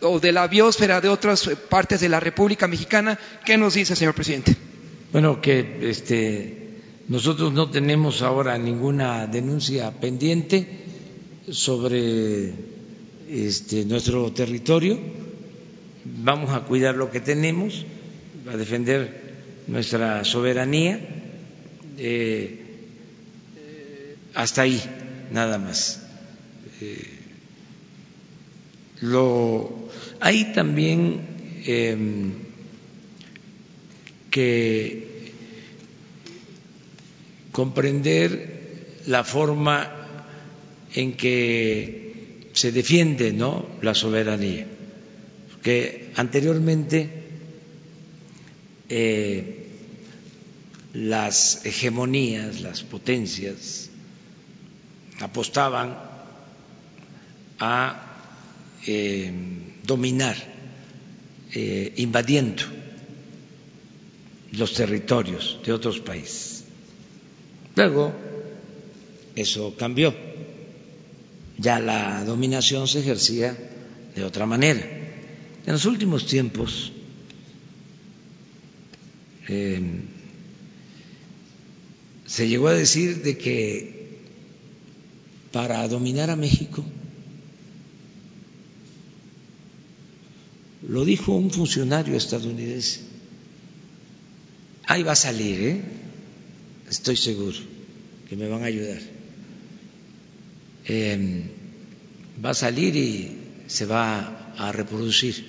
[0.01, 3.17] o de la biosfera de otras partes de la República Mexicana.
[3.45, 4.55] ¿Qué nos dice, señor presidente?
[5.11, 6.69] Bueno, que este,
[7.07, 10.83] nosotros no tenemos ahora ninguna denuncia pendiente
[11.49, 12.53] sobre
[13.29, 14.99] este, nuestro territorio.
[16.05, 17.85] Vamos a cuidar lo que tenemos,
[18.51, 19.35] a defender
[19.67, 20.99] nuestra soberanía.
[21.97, 22.66] Eh,
[24.37, 24.79] hasta ahí.
[25.31, 25.99] nada más.
[26.79, 27.09] Eh,
[29.01, 29.89] lo,
[30.19, 31.21] hay también
[31.65, 32.33] em,
[34.29, 35.33] que
[37.51, 40.29] comprender la forma
[40.93, 43.65] en que se defiende ¿no?
[43.81, 44.67] la soberanía,
[45.63, 47.09] que anteriormente
[48.87, 49.65] eh,
[50.93, 53.86] las hegemonías, las potencias
[55.19, 55.97] apostaban
[57.59, 58.03] a
[58.85, 59.31] eh,
[59.83, 60.35] dominar,
[61.53, 62.63] eh, invadiendo
[64.51, 66.63] los territorios de otros países.
[67.75, 68.13] Luego,
[69.35, 70.13] eso cambió.
[71.57, 73.57] Ya la dominación se ejercía
[74.15, 74.81] de otra manera.
[75.65, 76.91] En los últimos tiempos,
[79.47, 79.81] eh,
[82.25, 83.96] se llegó a decir de que
[85.57, 86.85] para dominar a México,
[90.87, 92.99] lo dijo un funcionario estadounidense,
[94.85, 95.81] ahí va a salir, ¿eh?
[96.87, 97.57] estoy seguro
[98.29, 99.01] que me van a ayudar,
[100.85, 101.49] em,
[102.37, 105.43] va a salir y se va a reproducir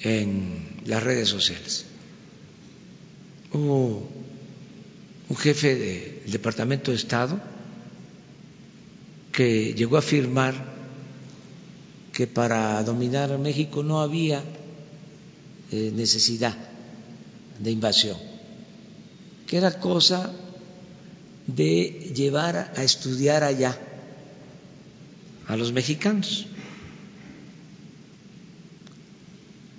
[0.00, 1.86] en las redes sociales.
[3.52, 4.10] Hubo
[5.28, 7.54] un jefe del Departamento de Estado
[9.36, 10.54] que llegó a afirmar
[12.14, 14.42] que para dominar México no había
[15.70, 16.56] eh, necesidad
[17.58, 18.16] de invasión,
[19.46, 20.32] que era cosa
[21.46, 23.78] de llevar a estudiar allá
[25.46, 26.46] a los mexicanos,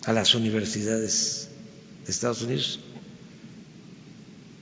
[0.06, 1.50] a las universidades
[2.06, 2.80] de Estados Unidos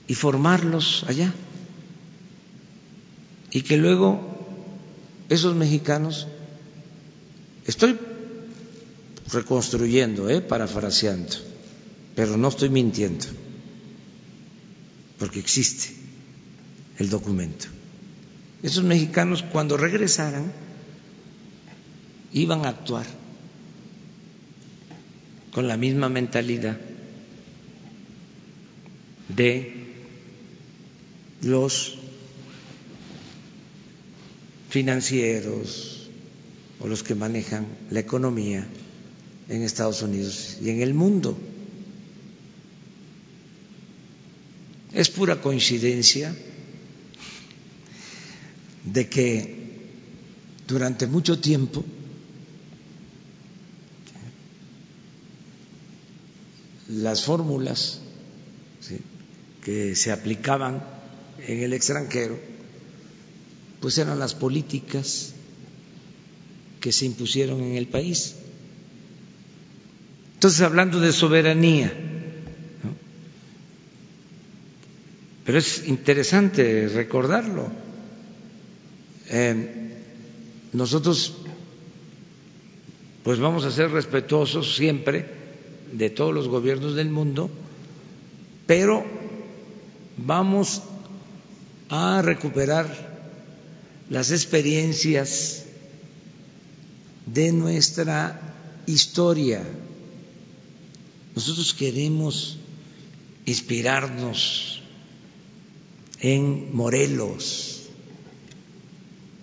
[0.08, 1.34] y formarlos allá.
[3.50, 4.35] Y que luego
[5.28, 6.26] esos mexicanos,
[7.66, 7.98] estoy
[9.32, 11.34] reconstruyendo, eh, parafraseando,
[12.14, 13.26] pero no estoy mintiendo,
[15.18, 15.94] porque existe
[16.98, 17.66] el documento.
[18.62, 20.52] Esos mexicanos cuando regresaran
[22.32, 23.06] iban a actuar
[25.52, 26.78] con la misma mentalidad
[29.28, 29.72] de
[31.42, 31.95] los
[34.76, 36.10] financieros
[36.80, 38.66] o los que manejan la economía
[39.48, 41.38] en Estados Unidos y en el mundo.
[44.92, 46.36] Es pura coincidencia
[48.84, 49.54] de que
[50.68, 51.82] durante mucho tiempo
[56.90, 58.00] las fórmulas
[59.64, 60.84] que se aplicaban
[61.38, 62.55] en el extranjero,
[63.86, 65.32] pues eran las políticas
[66.80, 68.34] que se impusieron en el país.
[70.34, 71.92] Entonces, hablando de soberanía,
[75.44, 77.68] pero es interesante recordarlo.
[79.28, 80.02] Eh,
[80.72, 81.36] nosotros,
[83.22, 85.26] pues vamos a ser respetuosos siempre
[85.92, 87.48] de todos los gobiernos del mundo,
[88.66, 89.04] pero
[90.16, 90.82] vamos
[91.88, 93.15] a recuperar
[94.10, 95.64] las experiencias
[97.26, 99.62] de nuestra historia.
[101.34, 102.58] Nosotros queremos
[103.44, 104.82] inspirarnos
[106.20, 107.82] en Morelos.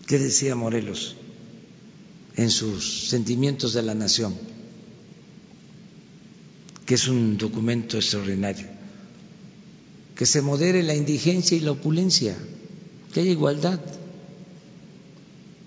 [0.07, 1.15] ¿Qué decía Morelos
[2.35, 4.35] en sus sentimientos de la nación?
[6.85, 8.83] Que es un documento extraordinario
[10.15, 12.35] que se modere la indigencia y la opulencia,
[13.13, 13.79] que haya igualdad.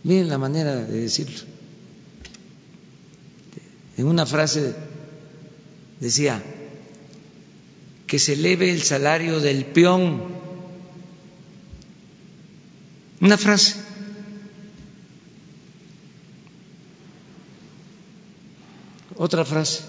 [0.07, 1.41] Miren la manera de decirlo.
[3.97, 4.75] En una frase
[5.99, 6.41] decía,
[8.07, 10.23] que se eleve el salario del peón.
[13.21, 13.75] Una frase.
[19.17, 19.83] Otra frase,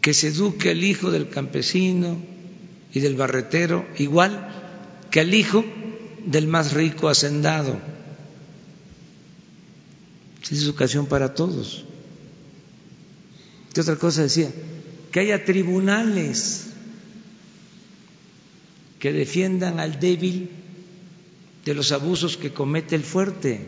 [0.00, 2.16] que se eduque el hijo del campesino,
[2.94, 4.48] y del barretero igual
[5.10, 5.64] que al hijo
[6.24, 7.97] del más rico hacendado.
[10.42, 11.84] Es educación para todos.
[13.72, 14.50] ¿Qué otra cosa decía?
[15.12, 16.66] Que haya tribunales
[18.98, 20.50] que defiendan al débil
[21.64, 23.60] de los abusos que comete el fuerte.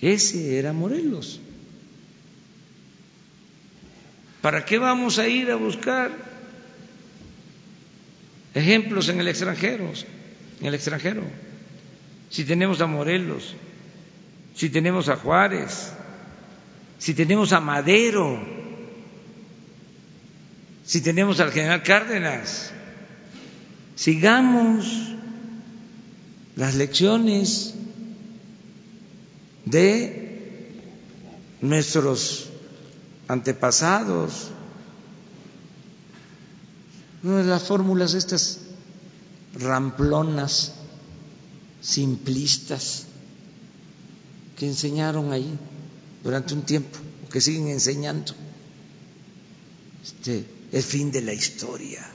[0.00, 1.40] Ese era Morelos.
[4.40, 6.32] ¿Para qué vamos a ir a buscar
[8.54, 9.92] ejemplos en el extranjero,
[10.60, 11.22] en el extranjero.
[12.32, 13.54] Si tenemos a Morelos,
[14.54, 15.92] si tenemos a Juárez,
[16.98, 18.40] si tenemos a Madero,
[20.82, 22.72] si tenemos al general Cárdenas,
[23.96, 25.14] sigamos
[26.56, 27.74] las lecciones
[29.66, 30.72] de
[31.60, 32.48] nuestros
[33.28, 34.52] antepasados,
[37.22, 38.60] las fórmulas estas
[39.54, 40.81] ramplonas,
[41.82, 43.06] simplistas,
[44.56, 45.58] que enseñaron ahí
[46.22, 46.98] durante un tiempo,
[47.30, 48.32] que siguen enseñando.
[50.02, 52.08] Este, el fin de la historia,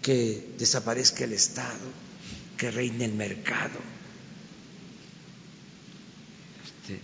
[0.00, 1.86] que desaparezca el Estado,
[2.56, 3.78] que reine el mercado.
[6.64, 7.00] Este,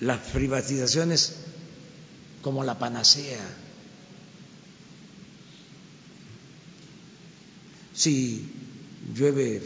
[0.00, 1.49] las privatizaciones
[2.42, 3.40] como la panacea.
[7.94, 8.48] Si
[9.14, 9.62] llueve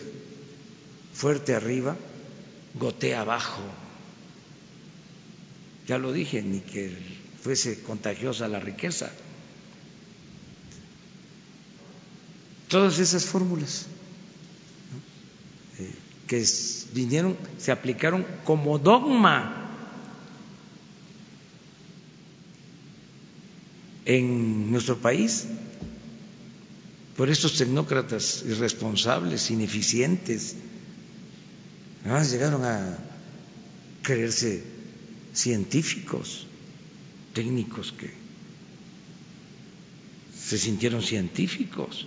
[1.12, 1.96] fuerte arriba,
[2.74, 3.62] gotea abajo.
[5.86, 6.96] Ya lo dije, ni que
[7.40, 9.10] fuese contagiosa la riqueza.
[12.68, 13.86] Todas esas fórmulas
[15.78, 15.94] eh,
[16.26, 16.44] que
[16.92, 19.64] vinieron, se aplicaron como dogma
[24.06, 25.47] en nuestro país
[27.16, 30.56] por estos tecnócratas irresponsables, ineficientes.
[32.05, 32.98] Además llegaron a
[34.02, 34.62] creerse
[35.32, 36.47] científicos,
[37.32, 38.10] técnicos que
[40.36, 42.06] se sintieron científicos.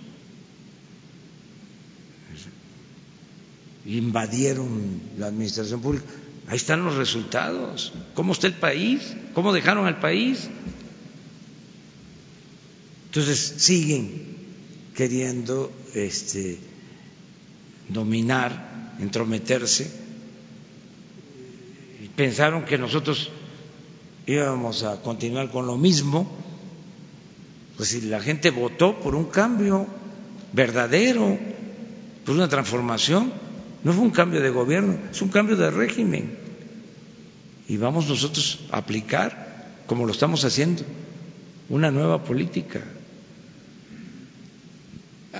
[3.86, 6.04] Invadieron la administración pública.
[6.46, 7.92] Ahí están los resultados.
[8.14, 9.16] ¿Cómo está el país?
[9.34, 10.48] ¿Cómo dejaron al país?
[13.18, 14.36] Entonces siguen
[14.94, 16.56] queriendo este,
[17.88, 19.90] dominar, entrometerse,
[22.00, 23.30] y pensaron que nosotros
[24.24, 26.30] íbamos a continuar con lo mismo,
[27.76, 29.88] pues si la gente votó por un cambio
[30.52, 31.36] verdadero,
[32.24, 33.32] por una transformación,
[33.82, 36.38] no fue un cambio de gobierno, es un cambio de régimen.
[37.66, 40.84] Y vamos nosotros a aplicar, como lo estamos haciendo,
[41.68, 42.80] una nueva política.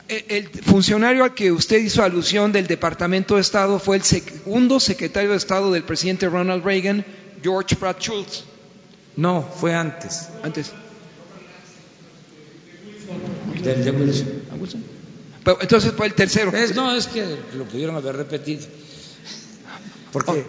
[0.08, 5.30] El funcionario al que usted hizo alusión del Departamento de Estado fue el segundo secretario
[5.30, 7.04] de Estado del presidente Ronald Reagan,
[7.42, 8.44] George Pratt Schultz.
[9.16, 10.28] No, fue antes.
[10.42, 10.72] Antes.
[13.62, 14.84] Del de Wilson.
[15.42, 16.52] Pero, entonces fue el tercero.
[16.52, 17.24] Es, no, es que
[17.56, 18.66] lo pudieron haber repetido.
[20.12, 20.44] Porque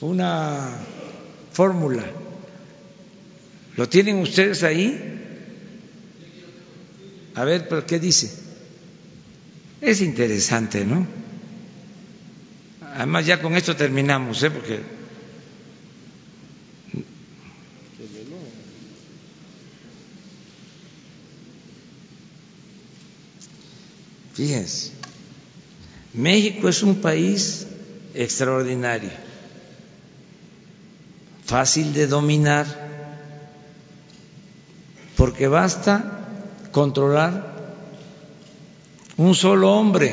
[0.00, 0.78] fue una
[1.52, 2.04] fórmula.
[3.76, 5.11] ¿Lo tienen ustedes ahí?
[7.34, 8.30] A ver, pero ¿qué dice?
[9.80, 11.06] Es interesante, ¿no?
[12.94, 14.50] Además ya con esto terminamos, ¿eh?
[14.50, 14.80] Porque
[24.34, 24.92] Fíjense,
[26.14, 27.66] México es un país
[28.14, 29.10] extraordinario,
[31.44, 32.66] fácil de dominar,
[35.18, 36.21] porque basta
[36.72, 37.52] controlar
[39.18, 40.12] un solo hombre.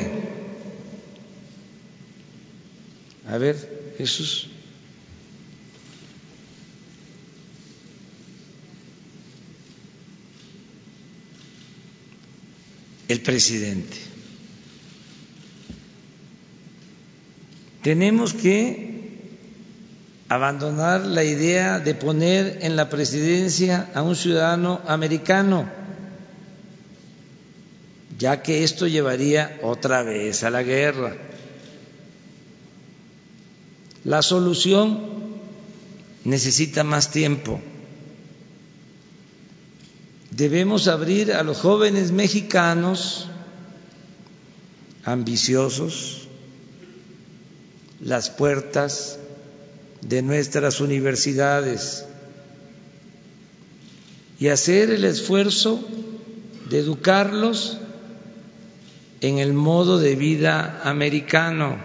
[3.26, 4.48] A ver, Jesús.
[13.08, 13.96] El presidente.
[17.82, 18.90] Tenemos que
[20.28, 25.80] abandonar la idea de poner en la presidencia a un ciudadano americano
[28.20, 31.16] ya que esto llevaría otra vez a la guerra.
[34.04, 35.00] La solución
[36.24, 37.62] necesita más tiempo.
[40.30, 43.26] Debemos abrir a los jóvenes mexicanos
[45.04, 46.28] ambiciosos
[48.02, 49.18] las puertas
[50.02, 52.04] de nuestras universidades
[54.38, 55.82] y hacer el esfuerzo
[56.68, 57.78] de educarlos
[59.20, 61.76] en el modo de vida americano,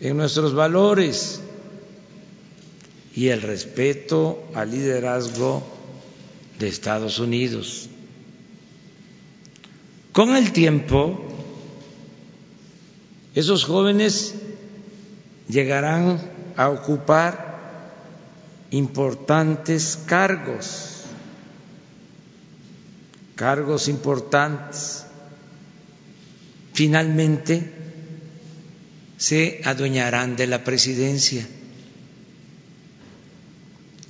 [0.00, 1.40] en nuestros valores
[3.14, 5.62] y el respeto al liderazgo
[6.58, 7.88] de Estados Unidos.
[10.12, 11.20] Con el tiempo,
[13.34, 14.34] esos jóvenes
[15.48, 16.20] llegarán
[16.56, 17.54] a ocupar
[18.70, 20.93] importantes cargos,
[23.34, 25.04] cargos importantes.
[26.72, 27.72] Finalmente
[29.16, 31.46] se adueñarán de la presidencia.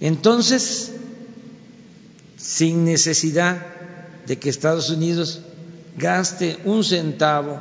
[0.00, 0.92] Entonces,
[2.36, 3.66] sin necesidad
[4.26, 5.40] de que Estados Unidos
[5.96, 7.60] gaste un centavo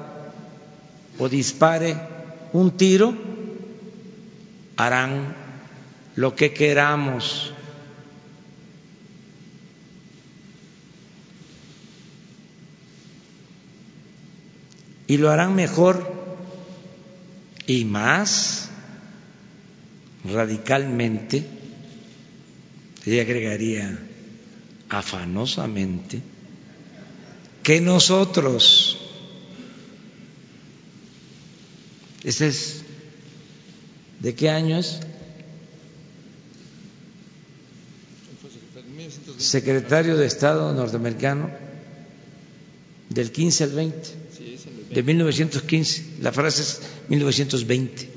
[1.19, 1.95] o dispare
[2.53, 3.14] un tiro,
[4.76, 5.35] harán
[6.15, 7.53] lo que queramos.
[15.14, 16.11] Y lo harán mejor
[17.68, 18.69] y más
[20.23, 21.45] radicalmente,
[23.06, 23.99] y agregaría
[24.90, 26.19] afanosamente,
[27.61, 28.98] que nosotros.
[32.23, 32.81] ¿Este es
[34.19, 34.99] de qué año es?
[39.38, 41.52] Secretario de Estado norteamericano
[43.10, 44.23] del 15 al 20,
[44.94, 48.10] de 1915, la frase es 1920.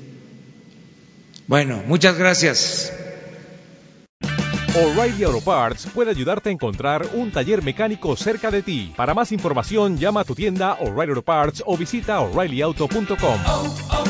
[1.47, 2.93] Bueno, muchas gracias.
[4.75, 8.93] O'Reilly Auto Parts puede ayudarte a encontrar un taller mecánico cerca de ti.
[8.95, 13.39] Para más información, llama a tu tienda O'Reilly Auto Parts o visita oreillyauto.com.
[13.47, 14.07] Oh, oh,